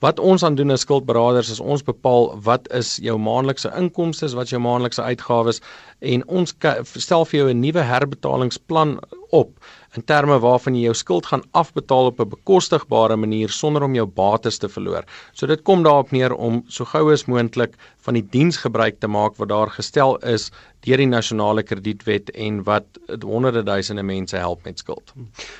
Wat 0.00 0.18
ons 0.18 0.42
aan 0.42 0.54
doen 0.54 0.70
as 0.70 0.80
skuldberaders 0.80 1.50
is 1.50 1.60
ons 1.60 1.82
bepaal 1.82 2.40
wat 2.46 2.68
is 2.70 2.96
jou 3.02 3.18
maandelikse 3.18 3.70
inkomste, 3.76 4.30
wat 4.34 4.44
is 4.44 4.50
jou 4.54 4.60
maandelikse 4.62 5.02
uitgawes 5.02 5.60
en 6.00 6.22
ons 6.28 6.54
stel 6.94 7.24
vir 7.24 7.40
jou 7.40 7.48
'n 7.50 7.60
nuwe 7.60 7.82
herbetalingsplan 7.82 8.98
op 9.30 9.50
in 9.96 10.04
terme 10.04 10.36
waarvan 10.42 10.76
jy 10.76 10.84
jou 10.88 10.94
skuld 10.96 11.26
gaan 11.30 11.42
afbetaal 11.56 12.10
op 12.12 12.20
'n 12.20 12.28
bekostigbare 12.28 13.16
manier 13.16 13.48
sonder 13.48 13.82
om 13.82 13.94
jou 13.94 14.06
bates 14.06 14.58
te 14.58 14.68
verloor. 14.68 15.04
So 15.32 15.46
dit 15.46 15.62
kom 15.62 15.82
daarop 15.82 16.10
neer 16.10 16.34
om 16.34 16.62
so 16.68 16.84
gou 16.84 17.12
as 17.12 17.24
moontlik 17.24 17.74
van 17.96 18.14
die 18.14 18.26
diens 18.30 18.56
gebruik 18.56 19.00
te 19.00 19.08
maak 19.08 19.36
wat 19.36 19.48
daar 19.48 19.70
gestel 19.70 20.16
is 20.16 20.50
deur 20.86 20.96
die 20.96 21.06
nasionale 21.06 21.62
kredietwet 21.62 22.30
en 22.30 22.62
wat 22.62 22.84
honderde 23.22 23.62
duisende 23.62 24.02
mense 24.02 24.36
help 24.36 24.64
met 24.64 24.78
skuld. 24.78 25.12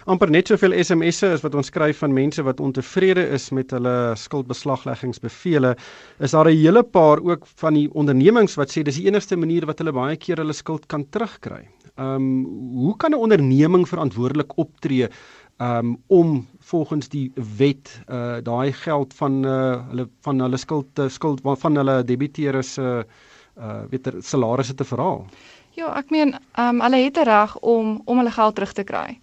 amper 0.05 0.31
net 0.31 0.47
soveel 0.49 0.85
SMS'e 0.85 1.33
is 1.33 1.43
wat 1.43 1.55
ons 1.55 1.67
skryf 1.67 1.99
van 1.99 2.13
mense 2.13 2.43
wat 2.43 2.61
ontevrede 2.61 3.29
is 3.29 3.51
met 3.51 3.71
hulle 3.71 4.15
skuldbeslagleggingsbevele. 4.17 5.77
Is 6.21 6.31
daar 6.31 6.49
'n 6.49 6.57
hele 6.57 6.83
paar 6.83 7.19
ook 7.21 7.47
van 7.47 7.75
die 7.75 7.89
ondernemings 7.93 8.55
wat 8.55 8.71
sê 8.71 8.83
dis 8.83 8.97
die 8.97 9.07
enigste 9.07 9.37
manier 9.37 9.67
wat 9.67 9.79
hulle 9.79 9.93
baie 9.93 10.17
keer 10.17 10.37
hulle 10.37 10.53
skuld 10.53 10.87
kan 10.87 11.05
terugkry. 11.11 11.69
Ehm 11.99 12.15
um, 12.15 12.45
hoe 12.75 12.97
kan 12.97 13.11
'n 13.11 13.15
onderneming 13.15 13.58
verantwoordelik 13.67 14.57
optree 14.59 15.09
um, 15.59 15.97
om 16.07 16.47
volgens 16.61 17.09
die 17.09 17.33
wet 17.57 18.01
uh 18.09 18.39
daai 18.43 18.73
geld 18.73 19.15
van 19.15 19.45
uh 19.45 19.89
hulle 19.89 20.09
van 20.21 20.41
hulle 20.41 20.57
skuld 20.57 21.01
skuld 21.09 21.41
van 21.43 21.77
hulle 21.77 22.05
debiteures 22.05 22.79
uh 22.79 23.03
uh 23.59 23.83
weet 23.91 24.11
salarisse 24.21 24.75
te 24.75 24.85
verhaal? 24.85 25.27
Ja, 25.75 25.95
ek 25.99 26.11
meen 26.11 26.35
um 26.59 26.81
hulle 26.81 26.97
het 26.97 27.19
'n 27.19 27.25
reg 27.25 27.59
om 27.59 28.01
om 28.05 28.17
hulle 28.17 28.31
geld 28.31 28.55
terug 28.55 28.73
te 28.73 28.85
kry. 28.85 29.19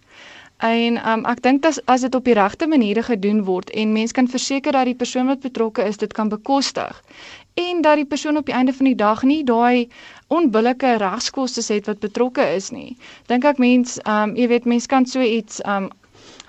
En 0.57 1.09
um, 1.09 1.25
ek 1.25 1.41
dink 1.43 1.65
as 1.65 1.81
as 1.85 2.01
dit 2.01 2.15
op 2.15 2.23
die 2.23 2.33
regte 2.33 2.67
maniere 2.67 3.03
gedoen 3.03 3.43
word 3.43 3.69
en 3.69 3.91
mens 3.91 4.11
kan 4.11 4.27
verseker 4.27 4.71
dat 4.71 4.85
die 4.85 4.95
persoon 4.95 5.27
wat 5.27 5.43
betrokke 5.43 5.83
is 5.83 5.97
dit 5.97 6.13
kan 6.13 6.29
bekostig 6.29 7.03
en 7.55 7.81
dat 7.81 7.95
die 7.95 8.05
persoon 8.05 8.37
op 8.37 8.45
die 8.45 8.55
einde 8.55 8.73
van 8.73 8.85
die 8.85 8.95
dag 8.95 9.23
nie 9.23 9.43
daai 9.43 9.89
onbillike 10.27 10.95
regskoste 10.97 11.63
het 11.73 11.85
wat 11.85 11.99
betrokke 11.99 12.45
is 12.55 12.69
nie. 12.71 12.97
Dink 13.27 13.45
ek 13.45 13.61
mens 13.61 13.99
um 14.05 14.35
jy 14.35 14.47
weet 14.53 14.65
mens 14.65 14.87
kan 14.91 15.05
so 15.05 15.21
iets 15.21 15.61
um 15.65 15.89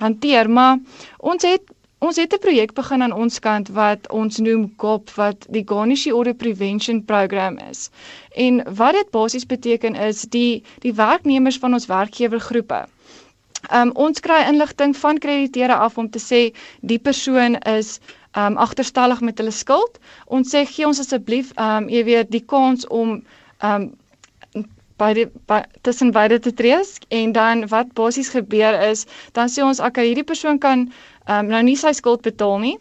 hanteer, 0.00 0.50
maar 0.50 0.78
ons 1.18 1.42
het 1.44 1.62
ons 1.98 2.16
het 2.20 2.32
'n 2.34 2.38
projek 2.38 2.74
begin 2.74 3.02
aan 3.02 3.12
ons 3.12 3.38
kant 3.38 3.68
wat 3.68 4.10
ons 4.10 4.38
noem 4.38 4.72
GOP 4.76 5.10
wat 5.16 5.46
die 5.50 5.64
Garnish 5.66 6.06
Order 6.06 6.34
Prevention 6.34 7.04
Program 7.04 7.58
is. 7.70 7.90
En 8.34 8.62
wat 8.76 8.92
dit 8.94 9.10
basies 9.10 9.46
beteken 9.46 9.94
is 9.94 10.22
die 10.22 10.62
die 10.80 10.94
werknemers 10.94 11.58
van 11.58 11.72
ons 11.72 11.86
werkgewergroepe 11.86 12.86
Um 13.74 13.90
ons 13.98 14.20
kry 14.22 14.42
inligting 14.48 14.92
van 14.96 15.18
krediteure 15.18 15.74
af 15.74 15.96
om 15.98 16.10
te 16.10 16.20
sê 16.22 16.40
die 16.80 16.98
persoon 16.98 17.56
is 17.70 17.98
um 18.42 18.56
agterstallig 18.62 19.20
met 19.20 19.38
hulle 19.40 19.54
skuld. 19.54 19.98
Ons 20.26 20.52
sê 20.54 20.62
gee 20.68 20.86
ons 20.86 21.00
asseblief 21.02 21.50
um 21.68 21.88
jy 21.90 22.04
weet 22.06 22.30
die 22.30 22.44
kans 22.54 22.86
om 22.86 23.16
um 23.62 23.92
by 24.96 25.12
die 25.12 25.26
by, 25.48 25.60
tussen 25.84 26.10
beide 26.12 26.38
te 26.40 26.52
tree 26.56 26.78
en 27.08 27.32
dan 27.32 27.66
wat 27.68 27.92
basies 27.94 28.30
gebeur 28.32 28.78
is 28.88 29.04
dan 29.36 29.48
sê 29.52 29.64
ons 29.64 29.80
okay 29.80 30.06
hierdie 30.08 30.24
persoon 30.24 30.58
kan 30.58 30.86
um 31.28 31.46
nou 31.52 31.62
nie 31.62 31.76
sy 31.76 31.92
skuld 31.92 32.22
betaal 32.22 32.58
nie. 32.58 32.76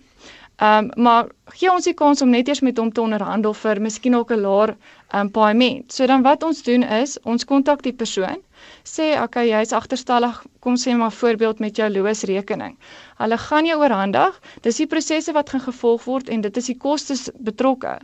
Um 0.64 0.92
maar 0.96 1.28
gee 1.60 1.72
ons 1.72 1.84
die 1.84 1.94
kans 1.94 2.22
om 2.22 2.30
net 2.32 2.48
eers 2.48 2.62
met 2.64 2.78
hom 2.80 2.92
te 2.92 3.02
onderhandel 3.04 3.54
vir 3.54 3.82
miskien 3.84 4.16
ook 4.16 4.32
'n 4.32 4.42
laer 4.48 4.76
um 5.14 5.32
paaiement. 5.32 5.92
So 5.92 6.06
dan 6.08 6.24
wat 6.24 6.44
ons 6.44 6.64
doen 6.64 6.84
is 6.84 7.18
ons 7.24 7.46
kontak 7.46 7.84
die 7.84 7.94
persoon 7.94 8.40
sê 8.86 9.06
okay 9.22 9.48
jy's 9.50 9.74
agterstallig 9.74 10.44
kom 10.66 10.78
sê 10.82 10.96
maar 10.98 11.14
voorbeeld 11.14 11.62
met 11.62 11.78
jou 11.78 11.90
loosrekening. 11.94 12.74
Hulle 13.22 13.38
gaan 13.38 13.68
jou 13.70 13.78
oorhandig. 13.80 14.40
Dis 14.66 14.82
die 14.82 14.90
prosesse 14.92 15.32
wat 15.38 15.54
gaan 15.54 15.64
gevolg 15.64 16.04
word 16.10 16.32
en 16.34 16.42
dit 16.44 16.58
is 16.58 16.72
die 16.72 16.80
kostes 16.88 17.30
betrokke. 17.48 18.00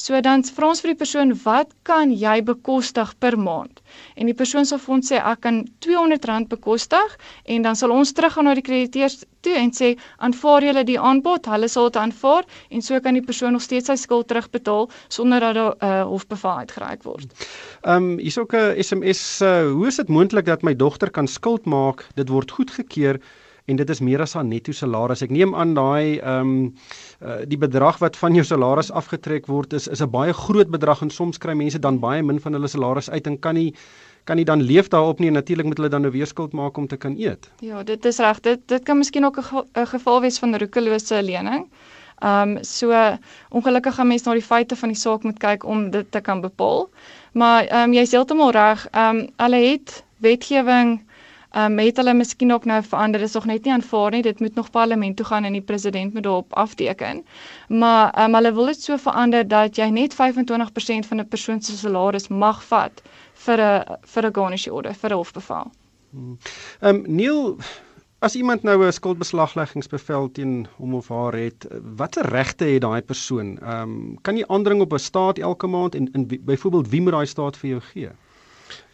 So 0.00 0.16
dan 0.24 0.42
vra 0.56 0.70
ons 0.72 0.80
vir 0.82 0.94
die 0.94 1.00
persoon, 1.00 1.32
"Wat 1.44 1.72
kan 1.84 2.10
jy 2.10 2.42
bekostig 2.42 3.14
per 3.18 3.36
maand?" 3.38 3.80
En 4.16 4.26
die 4.26 4.34
persoon 4.34 4.64
sal 4.64 4.78
vir 4.78 4.94
ons 4.94 5.12
sê, 5.12 5.16
"Ek 5.16 5.40
kan 5.40 5.66
R200 5.80 6.48
bekostig." 6.48 7.18
En 7.44 7.62
dan 7.62 7.76
sal 7.76 7.90
ons 7.90 8.12
teruggaan 8.12 8.44
na 8.44 8.54
die 8.54 8.62
krediteurs 8.62 9.24
toe 9.40 9.54
en 9.54 9.70
sê, 9.70 9.98
"Aanvaar 10.18 10.62
julle 10.62 10.84
die 10.84 10.98
aanbod?" 10.98 11.46
Hulle 11.46 11.68
sal 11.68 11.90
dit 11.90 11.96
aanvaar 11.96 12.44
en 12.70 12.82
so 12.82 13.00
kan 13.00 13.14
die 13.14 13.22
persoon 13.22 13.52
nog 13.52 13.62
steeds 13.62 13.86
sy 13.86 13.96
skuld 13.96 14.28
terugbetaal 14.28 14.90
sonder 15.08 15.40
dat 15.40 15.56
'n 15.56 15.84
uh, 15.86 16.02
hofbevel 16.04 16.58
uitgereik 16.58 17.02
word. 17.02 17.26
Ehm 17.82 17.96
um, 17.96 18.18
hier's 18.18 18.38
ook 18.38 18.52
'n 18.54 18.82
SMS, 18.82 19.40
uh, 19.42 19.70
hoe 19.70 19.86
is 19.86 19.96
dit 19.96 20.08
moontlik 20.08 20.46
dat 20.46 20.62
my 20.62 20.74
dogter 20.76 21.10
kan 21.10 21.26
skuld 21.26 21.64
maak? 21.64 21.99
Dit 22.14 22.28
word 22.28 22.50
goedgekeur 22.50 23.20
en 23.70 23.76
dit 23.76 23.90
is 23.90 24.00
meer 24.00 24.22
as 24.24 24.34
haar 24.34 24.44
netto 24.44 24.72
salaris. 24.72 25.22
Ek 25.22 25.30
neem 25.30 25.54
aan 25.54 25.74
daai 25.74 26.18
ehm 26.18 26.52
um, 26.52 26.52
uh, 27.22 27.40
die 27.46 27.58
bedrag 27.60 28.00
wat 28.02 28.16
van 28.16 28.34
jou 28.34 28.44
salaris 28.44 28.90
afgetrek 28.90 29.46
word 29.46 29.72
is 29.78 29.88
is 29.88 30.02
'n 30.02 30.10
baie 30.10 30.32
groot 30.32 30.70
bedrag 30.70 31.02
en 31.02 31.10
soms 31.10 31.38
kry 31.38 31.54
mense 31.54 31.78
dan 31.78 32.00
baie 32.00 32.22
min 32.22 32.40
van 32.40 32.52
hulle 32.52 32.68
salaris 32.68 33.10
uit 33.10 33.26
en 33.26 33.38
kan 33.38 33.54
nie 33.54 33.74
kan 34.24 34.36
nie 34.36 34.44
dan 34.44 34.62
leef 34.62 34.88
daarop 34.88 35.18
nie 35.20 35.28
en 35.28 35.38
natuurlik 35.38 35.66
moet 35.66 35.78
hulle 35.78 35.88
dan 35.88 36.02
nou 36.02 36.12
weer 36.12 36.26
skuld 36.26 36.52
maak 36.52 36.76
om 36.76 36.86
te 36.86 36.96
kan 36.96 37.16
eet. 37.18 37.50
Ja, 37.60 37.82
dit 37.82 38.04
is 38.04 38.18
reg. 38.18 38.40
Dit 38.40 38.68
dit 38.68 38.82
kan 38.82 38.98
miskien 38.98 39.24
ook 39.24 39.38
'n 39.38 39.86
geval 39.86 40.20
wees 40.20 40.38
van 40.38 40.56
roekelose 40.56 41.22
lening. 41.22 41.66
Ehm 42.18 42.56
um, 42.56 42.64
so 42.64 42.92
ongelukkig 43.48 43.94
gaan 43.94 44.06
mense 44.06 44.28
na 44.28 44.34
die 44.34 44.42
feite 44.42 44.76
van 44.76 44.88
die 44.88 44.98
saak 44.98 45.22
moet 45.22 45.38
kyk 45.38 45.64
om 45.64 45.90
dit 45.90 46.10
te 46.10 46.20
kan 46.20 46.40
bepaal. 46.40 46.88
Maar 47.32 47.64
ehm 47.64 47.88
um, 47.88 47.92
jy's 47.92 48.12
heeltemal 48.12 48.50
reg. 48.50 48.88
Ehm 48.90 49.16
um, 49.16 49.28
hulle 49.36 49.56
het 49.56 50.04
wetgewing 50.16 51.00
Ehm 51.50 51.78
um, 51.78 51.78
het 51.78 51.96
hulle 51.96 52.14
miskien 52.14 52.52
ook 52.52 52.64
nou 52.64 52.82
verander. 52.82 53.20
Is 53.20 53.32
nog 53.32 53.44
net 53.44 53.64
nie 53.64 53.72
aanvaar 53.72 54.10
nie. 54.10 54.22
Dit 54.22 54.40
moet 54.40 54.54
nog 54.54 54.70
parlement 54.70 55.16
toe 55.16 55.26
gaan 55.26 55.44
en 55.44 55.52
die 55.52 55.62
president 55.62 56.14
moet 56.14 56.22
daarop 56.22 56.54
afteken. 56.54 57.24
Maar 57.68 58.10
ehm 58.10 58.24
um, 58.24 58.34
hulle 58.34 58.52
wil 58.52 58.66
dit 58.66 58.82
so 58.82 58.96
verander 58.96 59.48
dat 59.48 59.76
jy 59.76 59.88
net 59.88 60.14
25% 60.14 61.08
van 61.08 61.20
'n 61.20 61.28
persoon 61.28 61.60
se 61.62 61.76
salaris 61.76 62.28
mag 62.28 62.64
vat 62.64 63.02
vir 63.34 63.60
'n 63.60 63.96
vir 64.02 64.26
'n 64.26 64.34
garnish 64.34 64.66
order, 64.66 64.94
vir 64.94 65.10
'n 65.10 65.16
hofbevel. 65.16 65.70
Hmm. 66.10 66.38
Ehm 66.80 66.94
um, 66.96 67.04
Neil 67.06 67.58
As 68.20 68.34
iemand 68.34 68.62
nou 68.62 68.86
'n 68.86 68.92
skuldbeslagleggingsbevel 68.92 70.30
teen 70.32 70.68
hom 70.76 70.94
of 70.94 71.08
haar 71.08 71.34
het, 71.34 71.66
watter 71.96 72.26
regte 72.26 72.64
het 72.64 72.80
daai 72.80 73.02
persoon? 73.02 73.58
Ehm 73.58 73.82
um, 73.82 74.18
kan 74.20 74.36
jy 74.36 74.44
aandring 74.46 74.80
op 74.80 74.92
'n 74.92 74.98
staat 74.98 75.38
elke 75.38 75.66
maand 75.66 75.94
en, 75.94 76.12
en 76.12 76.26
byvoorbeeld 76.26 76.88
wie 76.88 77.00
moet 77.00 77.12
daai 77.12 77.26
staat 77.26 77.56
vir 77.56 77.70
jou 77.70 77.80
gee? 77.80 78.10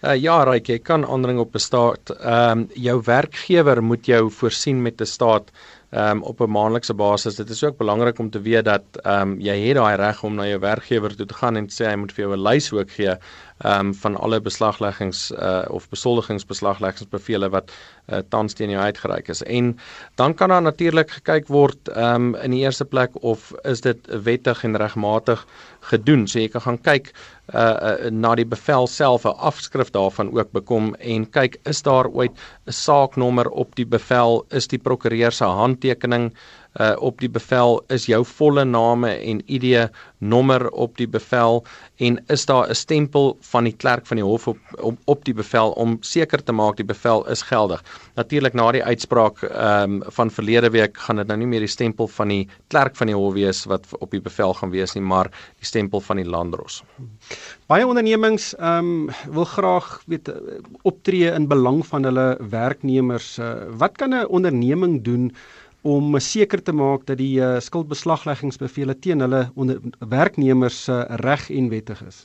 Uh, 0.03 0.15
ja, 0.15 0.45
Ryk, 0.45 0.69
jy 0.69 0.79
kan 0.79 1.05
aandring 1.05 1.39
op 1.39 1.55
'n 1.55 1.59
staat. 1.59 2.11
Ehm 2.11 2.59
um, 2.59 2.69
jou 2.75 3.01
werkgewer 3.05 3.83
moet 3.83 4.07
jou 4.07 4.31
voorsien 4.31 4.83
met 4.83 5.01
'n 5.01 5.07
staat 5.07 5.51
um, 5.97 6.23
op 6.23 6.41
'n 6.41 6.51
maandelikse 6.51 6.95
basis. 6.95 7.35
Dit 7.35 7.51
is 7.51 7.65
ook 7.65 7.77
belangrik 7.77 8.19
om 8.19 8.31
te 8.31 8.41
weet 8.41 8.65
dat 8.65 8.83
ehm 9.03 9.21
um, 9.21 9.41
jy 9.41 9.57
het 9.67 9.77
daai 9.77 9.97
reg 9.97 10.23
om 10.23 10.35
na 10.35 10.47
jou 10.47 10.61
werkgewer 10.61 11.17
toe 11.17 11.27
te 11.27 11.35
gaan 11.35 11.57
en 11.57 11.69
sê 11.69 11.87
hy 11.87 11.97
moet 11.97 12.13
vir 12.13 12.25
jou 12.25 12.37
'n 12.37 12.43
lys 12.43 12.73
ook 12.73 12.91
gee 12.91 13.17
ehm 13.57 13.87
um, 13.87 13.95
van 13.95 14.17
alle 14.17 14.41
beslagleggings 14.41 15.31
uh, 15.33 15.65
of 15.69 15.89
besoldigingsbeslagleggingsbevele 15.89 17.49
wat 17.49 17.73
uh, 18.07 18.19
tans 18.29 18.55
teen 18.55 18.71
jou 18.71 18.83
uitgereik 18.83 19.29
is. 19.29 19.43
En 19.43 19.79
dan 20.15 20.35
kan 20.35 20.49
daar 20.49 20.63
natuurlik 20.63 21.11
gekyk 21.11 21.49
word 21.49 21.89
ehm 21.89 22.15
um, 22.15 22.35
in 22.35 22.51
die 22.51 22.61
eerste 22.61 22.85
plek 22.85 23.11
of 23.23 23.53
is 23.63 23.81
dit 23.81 23.99
wettig 24.23 24.65
en 24.65 24.77
regmatig 24.77 25.47
gedoen. 25.81 26.27
So 26.29 26.39
jy 26.39 26.49
kan 26.49 26.61
gaan 26.61 26.81
kyk 26.83 27.13
uh, 27.55 27.61
uh 27.61 28.11
na 28.11 28.35
die 28.35 28.45
bevel 28.45 28.87
self 28.87 29.25
'n 29.25 29.39
afskrif 29.39 29.91
daarvan 29.91 30.33
ook 30.35 30.53
bekom 30.53 30.95
en 30.95 31.31
kyk 31.31 31.57
is 31.65 31.83
daar 31.83 32.07
ooit 32.09 32.33
'n 32.67 32.73
saaknommer 32.73 33.49
op 33.49 33.75
die 33.75 33.87
bevel 33.87 34.45
is 34.51 34.67
die 34.67 34.79
prokureur 34.79 35.33
se 35.33 35.45
handtekening 35.87 36.33
uh 36.77 36.93
op 37.01 37.21
die 37.21 37.29
bevel 37.29 37.79
is 37.89 38.05
jou 38.07 38.21
volle 38.25 38.65
name 38.65 39.09
en 39.09 39.41
ID 39.49 39.89
nommer 40.19 40.69
op 40.71 40.97
die 40.97 41.07
bevel 41.09 41.65
en 41.97 42.19
is 42.29 42.45
daar 42.47 42.69
'n 42.69 42.75
stempel 42.75 43.37
van 43.41 43.65
die 43.65 43.73
klerk 43.73 44.07
van 44.07 44.17
die 44.17 44.25
hof 44.25 44.49
op 44.49 44.59
op, 44.81 44.99
op 45.05 45.25
die 45.25 45.35
bevel 45.35 45.71
om 45.71 45.97
seker 46.01 46.43
te 46.43 46.53
maak 46.53 46.77
die 46.77 46.85
bevel 46.85 47.27
is 47.31 47.43
geldig. 47.43 47.83
Natuurlik 48.15 48.53
na 48.53 48.73
die 48.73 48.85
uitspraak 48.85 49.43
ehm 49.43 49.83
um, 49.83 50.03
van 50.07 50.31
verlede 50.31 50.71
week 50.71 50.97
gaan 50.99 51.17
dit 51.17 51.27
nou 51.27 51.39
nie 51.39 51.47
meer 51.47 51.61
die 51.61 51.77
stempel 51.77 52.09
van 52.09 52.29
die 52.29 52.49
klerk 52.69 52.97
van 52.97 53.07
die 53.07 53.17
hof 53.17 53.35
wees 53.35 53.65
wat 53.65 53.87
op 53.99 54.11
die 54.11 54.21
bevel 54.21 54.55
gaan 54.55 54.71
wees 54.71 54.95
nie, 54.95 55.03
maar 55.03 55.31
die 55.59 55.67
stempel 55.67 56.01
van 56.01 56.17
die 56.17 56.29
landdros. 56.29 56.85
Baie 57.67 57.87
ondernemings 57.87 58.55
ehm 58.55 58.79
um, 58.79 59.11
wil 59.33 59.45
graag 59.45 60.03
weet 60.07 60.33
optree 60.83 61.33
in 61.33 61.49
belang 61.49 61.87
van 61.87 62.05
hulle 62.05 62.37
werknemers. 62.51 63.39
Uh, 63.39 63.55
wat 63.79 63.97
kan 63.97 64.15
'n 64.15 64.27
onderneming 64.27 65.05
doen 65.05 65.33
om 65.87 66.17
seker 66.21 66.63
te 66.63 66.75
maak 66.75 67.07
dat 67.07 67.21
die 67.21 67.37
uh, 67.39 67.57
skuldbeslagleggingsbevele 67.63 68.97
teen 68.99 69.23
hulle 69.23 69.47
onder 69.55 69.79
werknemers 70.11 70.87
uh, 70.89 71.05
reg 71.23 71.51
en 71.51 71.69
wettig 71.71 72.03
is. 72.07 72.25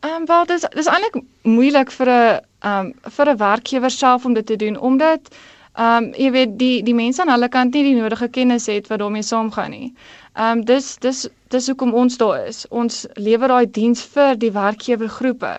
Ehm 0.00 0.22
um, 0.22 0.26
wel 0.26 0.46
dis 0.46 0.66
dis 0.74 0.90
eintlik 0.90 1.22
moeilik 1.42 1.90
vir 1.90 2.08
'n 2.10 2.40
ehm 2.62 2.86
um, 2.86 2.92
vir 3.16 3.30
'n 3.30 3.38
werkgewer 3.38 3.90
self 3.90 4.24
om 4.24 4.34
dit 4.34 4.46
te 4.46 4.56
doen 4.56 4.78
omdat 4.78 5.30
ehm 5.74 6.04
um, 6.04 6.12
jy 6.14 6.30
weet 6.30 6.58
die 6.58 6.82
die 6.82 6.94
mense 6.94 7.22
aan 7.22 7.30
hulle 7.34 7.48
kant 7.48 7.74
nie 7.74 7.82
die 7.82 8.00
nodige 8.00 8.28
kennis 8.28 8.66
het 8.66 8.86
wat 8.90 8.98
daarmee 8.98 9.22
saamgaan 9.22 9.70
nie. 9.70 9.94
Ehm 10.36 10.58
um, 10.58 10.64
dis 10.64 10.96
dis 11.04 11.20
dis 11.54 11.66
hoekom 11.70 11.94
ons 12.00 12.16
daar 12.20 12.46
is. 12.48 12.58
Ons 12.80 12.98
lewer 13.26 13.48
daai 13.52 13.66
diens 13.78 14.02
vir 14.16 14.36
die 14.42 14.50
werkgewergroepe 14.56 15.52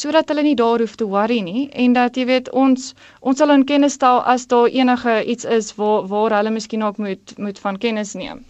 sodat 0.00 0.28
hulle 0.32 0.44
nie 0.46 0.54
daar 0.60 0.84
hoef 0.84 0.94
te 1.00 1.08
worry 1.14 1.40
nie 1.48 1.64
en 1.84 1.96
dat 1.98 2.16
jy 2.20 2.26
weet 2.30 2.50
ons 2.64 2.92
ons 3.20 3.42
sal 3.42 3.50
in 3.56 3.64
kennis 3.72 3.98
stel 3.98 4.22
as 4.34 4.46
daar 4.54 4.68
enige 4.82 5.16
iets 5.34 5.44
is 5.58 5.72
waar 5.80 6.06
waar 6.14 6.36
hulle 6.38 6.54
miskien 6.58 6.86
ook 6.90 6.98
moet 7.06 7.34
moet 7.38 7.58
van 7.66 7.78
kennis 7.86 8.14
neem. 8.14 8.44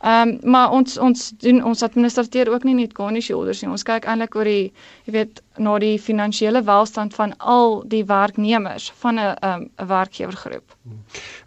Ehm 0.00 0.28
um, 0.28 0.38
maar 0.50 0.70
ons 0.70 0.98
ons 0.98 1.30
doen 1.30 1.64
ons 1.64 1.82
administreer 1.82 2.48
ook 2.48 2.62
nie 2.64 2.74
net 2.74 2.94
garnish 2.96 3.30
orders 3.30 3.60
nie. 3.60 3.70
Ons 3.70 3.82
kyk 3.84 4.06
eintlik 4.08 4.34
oor 4.34 4.48
die 4.48 4.72
jy 5.04 5.12
weet 5.12 5.42
na 5.58 5.74
die 5.78 5.98
finansiële 6.00 6.62
welstand 6.64 7.14
van 7.14 7.34
al 7.38 7.82
die 7.84 8.04
werknemers 8.08 8.90
van 9.02 9.14
'n 9.14 9.18
ehm, 9.18 9.60
'n 9.60 9.82
um, 9.82 9.88
werkgewergroep. 9.88 10.76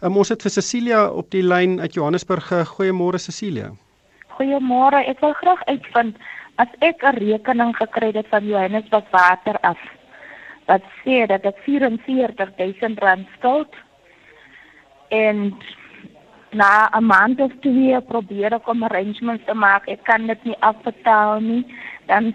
Um, 0.02 0.16
ons 0.16 0.28
het 0.28 0.42
vir 0.42 0.50
Cecilia 0.50 1.08
op 1.08 1.30
die 1.30 1.42
lyn 1.42 1.80
uit 1.80 1.94
Johannesburg. 1.94 2.52
Goeiemôre 2.76 3.18
Cecilia. 3.18 3.72
Goeiemôre. 4.38 5.02
Ek 5.06 5.20
wil 5.20 5.32
graag 5.32 5.64
uitvind 5.64 6.16
as 6.56 6.68
ek 6.78 7.02
'n 7.02 7.18
rekening 7.18 7.76
gekry 7.76 8.12
het 8.12 8.26
van 8.28 8.46
Johannesburg 8.46 9.10
Water 9.10 9.58
af. 9.60 9.78
Wat 10.66 10.82
sê 11.02 11.26
dat 11.26 11.44
ek 11.44 11.58
44000 11.64 12.98
rand 12.98 13.26
skuld 13.38 13.74
en 15.08 15.56
na 16.54 16.88
'n 16.88 17.06
maand 17.06 17.40
of 17.40 17.52
twee 17.60 18.00
probeer 18.00 18.52
ek 18.54 18.68
om 18.68 18.82
arrangements 18.82 19.44
te 19.44 19.54
maak. 19.54 19.88
Ek 19.88 20.04
kan 20.04 20.26
dit 20.26 20.44
nie 20.44 20.56
afbetaal 20.60 21.40
nie. 21.40 21.64
Dan 22.06 22.34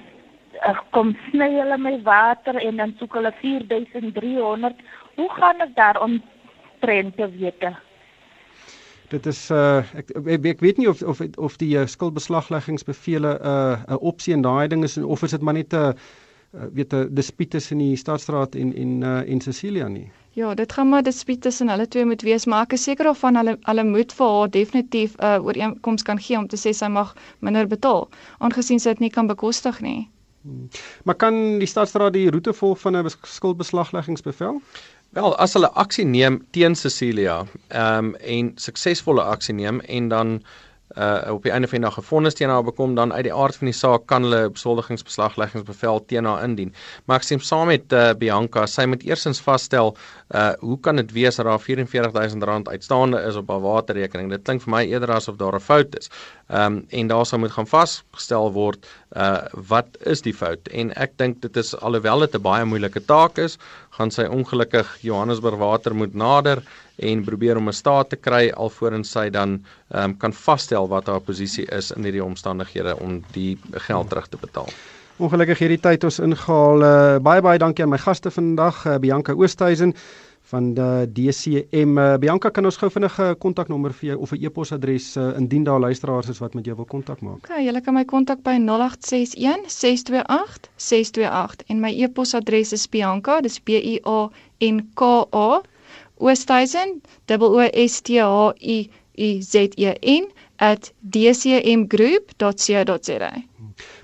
uh, 0.67 0.79
kom 0.91 1.15
sny 1.29 1.49
hulle 1.55 1.77
my 1.77 2.01
water 2.03 2.55
en 2.55 2.77
dan 2.77 2.95
soek 2.99 3.13
hulle 3.13 3.33
4300. 3.41 4.75
Hoe 5.15 5.29
gaan 5.29 5.61
ek 5.61 5.75
daar 5.75 6.01
om 6.01 6.21
trend 6.79 7.15
te 7.17 7.29
weet? 7.39 7.63
Dit 9.09 9.25
is 9.25 9.49
uh 9.51 9.81
ek, 9.97 10.11
ek 10.45 10.61
weet 10.61 10.77
nie 10.77 10.89
of 10.89 11.01
of 11.01 11.21
of 11.37 11.57
die 11.57 11.73
uh, 11.77 11.85
skuldbeslagleggingsbevele 11.85 13.31
'n 13.33 13.47
uh, 13.47 13.95
'n 13.95 14.01
opsie 14.11 14.33
in 14.33 14.41
daai 14.41 14.67
ding 14.67 14.83
is 14.83 14.97
of 14.97 15.23
is 15.23 15.31
dit 15.31 15.41
maar 15.41 15.57
net 15.57 15.73
'n 15.73 15.77
uh, 15.77 15.93
weet 16.73 16.93
'n 16.93 17.13
dispuut 17.13 17.49
tussen 17.49 17.77
die 17.77 17.95
stadstraat 17.95 18.55
en 18.55 18.75
en 18.75 19.01
uh, 19.01 19.31
en 19.31 19.41
Cecilia 19.41 19.87
nie. 19.87 20.11
Ja, 20.37 20.53
dit 20.53 20.73
gaan 20.73 20.89
maar 20.89 21.03
dispuut 21.03 21.41
tussen 21.41 21.69
hulle 21.69 21.87
twee 21.87 22.05
moet 22.05 22.21
wees, 22.21 22.45
maar 22.45 22.67
ek 22.67 22.73
is 22.77 22.83
seker 22.83 23.09
of 23.09 23.19
van 23.19 23.35
hulle 23.35 23.57
hulle 23.65 23.83
moet 23.83 24.13
vir 24.13 24.35
haar 24.35 24.51
definitief 24.53 25.15
'n 25.17 25.25
uh, 25.25 25.45
ooreenkoms 25.45 26.03
kan 26.03 26.19
gee 26.19 26.37
om 26.37 26.47
te 26.47 26.57
sê 26.57 26.73
sy 26.73 26.87
mag 26.87 27.15
minder 27.39 27.67
betaal, 27.67 28.09
aangesien 28.37 28.79
sy 28.79 28.89
dit 28.89 28.99
nie 28.99 29.09
kan 29.09 29.27
bekostig 29.27 29.81
nie. 29.81 30.09
Hmm. 30.41 30.69
Maar 31.03 31.15
kan 31.15 31.59
die 31.59 31.67
stadstraat 31.67 32.13
die 32.13 32.29
roete 32.29 32.53
volg 32.53 32.79
van 32.79 32.97
'n 32.97 33.09
skuldbeslagleggingsbevel? 33.23 34.61
Wel, 35.09 35.35
as 35.37 35.53
hulle 35.53 35.71
aksie 35.73 36.05
neem 36.05 36.45
teen 36.51 36.75
Cecilia, 36.75 37.45
ehm 37.67 38.05
um, 38.05 38.15
en 38.15 38.51
suksesvolle 38.55 39.23
aksie 39.23 39.53
neem 39.53 39.79
en 39.79 40.09
dan 40.09 40.43
uh 40.97 41.33
op 41.33 41.43
die 41.43 41.51
einde 41.51 41.67
van 41.67 41.77
die 41.77 41.85
dag 41.85 41.93
gefonnis 41.93 42.33
teen 42.33 42.49
haar 42.49 42.63
bekom 42.63 42.95
dan 42.95 43.13
uit 43.13 43.23
die 43.27 43.33
aard 43.33 43.55
van 43.55 43.69
die 43.69 43.75
saak 43.77 44.07
kan 44.09 44.23
hulle 44.25 44.49
besoldigingsbeslagleggingsbevel 44.49 46.05
teen 46.05 46.25
haar 46.25 46.43
indien. 46.43 46.73
Maar 47.05 47.21
ek 47.21 47.27
sê 47.27 47.37
saam 47.45 47.69
met 47.69 47.93
uh, 47.93 48.09
Bianca, 48.17 48.65
sy 48.65 48.87
moet 48.89 49.05
eersins 49.05 49.41
vasstel 49.41 49.95
uh 50.33 50.51
hoe 50.59 50.79
kan 50.79 50.95
dit 50.95 51.11
wees 51.11 51.37
dat 51.37 51.45
daar 51.45 51.61
R44000 51.61 52.71
uitstaande 52.73 53.21
is 53.21 53.35
op 53.35 53.49
haar 53.49 53.61
waterrekening? 53.61 54.29
Dit 54.33 54.43
klink 54.43 54.65
vir 54.65 54.73
my 54.73 54.83
eerder 54.85 55.13
asof 55.13 55.37
daar 55.37 55.55
'n 55.55 55.59
fout 55.59 55.97
is. 55.99 56.09
Ehm 56.49 56.79
um, 56.79 56.85
en 56.89 57.07
daar 57.07 57.25
sou 57.25 57.39
moet 57.39 57.51
gaan 57.51 57.67
vasgestel 57.67 58.51
word 58.51 58.87
uh 59.17 59.45
wat 59.53 59.97
is 60.05 60.21
die 60.21 60.33
fout? 60.33 60.67
En 60.67 60.93
ek 60.95 61.17
dink 61.17 61.41
dit 61.41 61.57
is 61.57 61.75
alhoewel 61.77 62.19
dit 62.19 62.35
'n 62.35 62.41
baie 62.41 62.65
moeilike 62.65 63.05
taak 63.05 63.37
is, 63.37 63.57
gaan 63.99 64.11
sy 64.15 64.25
ongelukkig 64.31 64.87
Johannesburg 65.03 65.59
Water 65.59 65.95
moet 65.95 66.13
nader 66.15 66.61
en 67.03 67.23
probeer 67.23 67.57
om 67.59 67.67
'n 67.67 67.75
staat 67.75 68.09
te 68.09 68.15
kry 68.15 68.49
alvorens 68.55 69.11
sy 69.11 69.29
dan 69.29 69.59
um, 69.91 70.17
kan 70.17 70.33
vasstel 70.33 70.87
wat 70.87 71.07
haar 71.07 71.19
posisie 71.19 71.65
is 71.75 71.91
in 71.91 72.03
hierdie 72.03 72.23
omstandighede 72.23 72.95
om 72.99 73.23
die 73.33 73.57
geld 73.87 74.09
terug 74.09 74.27
te 74.27 74.37
betaal. 74.37 74.71
Ongelukkig 75.19 75.59
hierdie 75.59 75.81
tyd 75.83 76.03
ons 76.03 76.19
ingehaal. 76.19 76.81
Uh, 76.81 77.19
baie 77.19 77.41
baie 77.41 77.59
dankie 77.59 77.83
aan 77.83 77.91
my 77.91 77.97
gaste 77.99 78.31
vandag, 78.31 78.85
uh, 78.85 78.97
Bianca 78.97 79.33
Oosthuizen 79.33 79.93
van 80.49 80.73
die 80.73 81.11
DCM. 81.13 81.97
Uh, 81.97 82.17
Bianca, 82.21 82.49
kan 82.49 82.65
ons 82.65 82.77
gou 82.81 82.89
vinnig 82.91 83.19
'n 83.21 83.37
kontaknommer 83.37 83.93
vir 83.93 84.09
jou 84.09 84.19
of 84.19 84.31
'n 84.33 84.43
e-posadres 84.43 85.17
uh, 85.17 85.37
indien 85.37 85.63
daar 85.63 85.79
luisteraars 85.79 86.29
is 86.29 86.39
wat 86.39 86.53
met 86.53 86.65
jou 86.65 86.75
wil 86.75 86.85
kontak 86.85 87.21
maak? 87.21 87.45
Okay, 87.45 87.65
jy 87.65 87.81
kan 87.81 87.93
my 87.93 88.05
kontak 88.05 88.41
by 88.43 88.57
0861 88.57 89.63
628 89.67 90.69
628 90.75 91.63
en 91.67 91.79
my 91.79 91.91
e-posadres 91.91 92.73
is 92.73 92.89
bianca, 92.89 93.41
dis 93.41 93.59
B 93.59 93.69
I 93.69 93.99
A 94.05 94.29
N 94.59 94.89
K 94.93 95.27
A 95.31 95.61
Oosthuizen, 96.17 97.01
O 97.29 97.69
S 97.85 98.01
T 98.01 98.19
H 98.19 98.53
U 98.59 98.85
U 99.17 99.41
Z 99.41 99.55
E 99.77 99.93
N 100.01 100.31
@dcmgroup.co.za. 100.99 103.31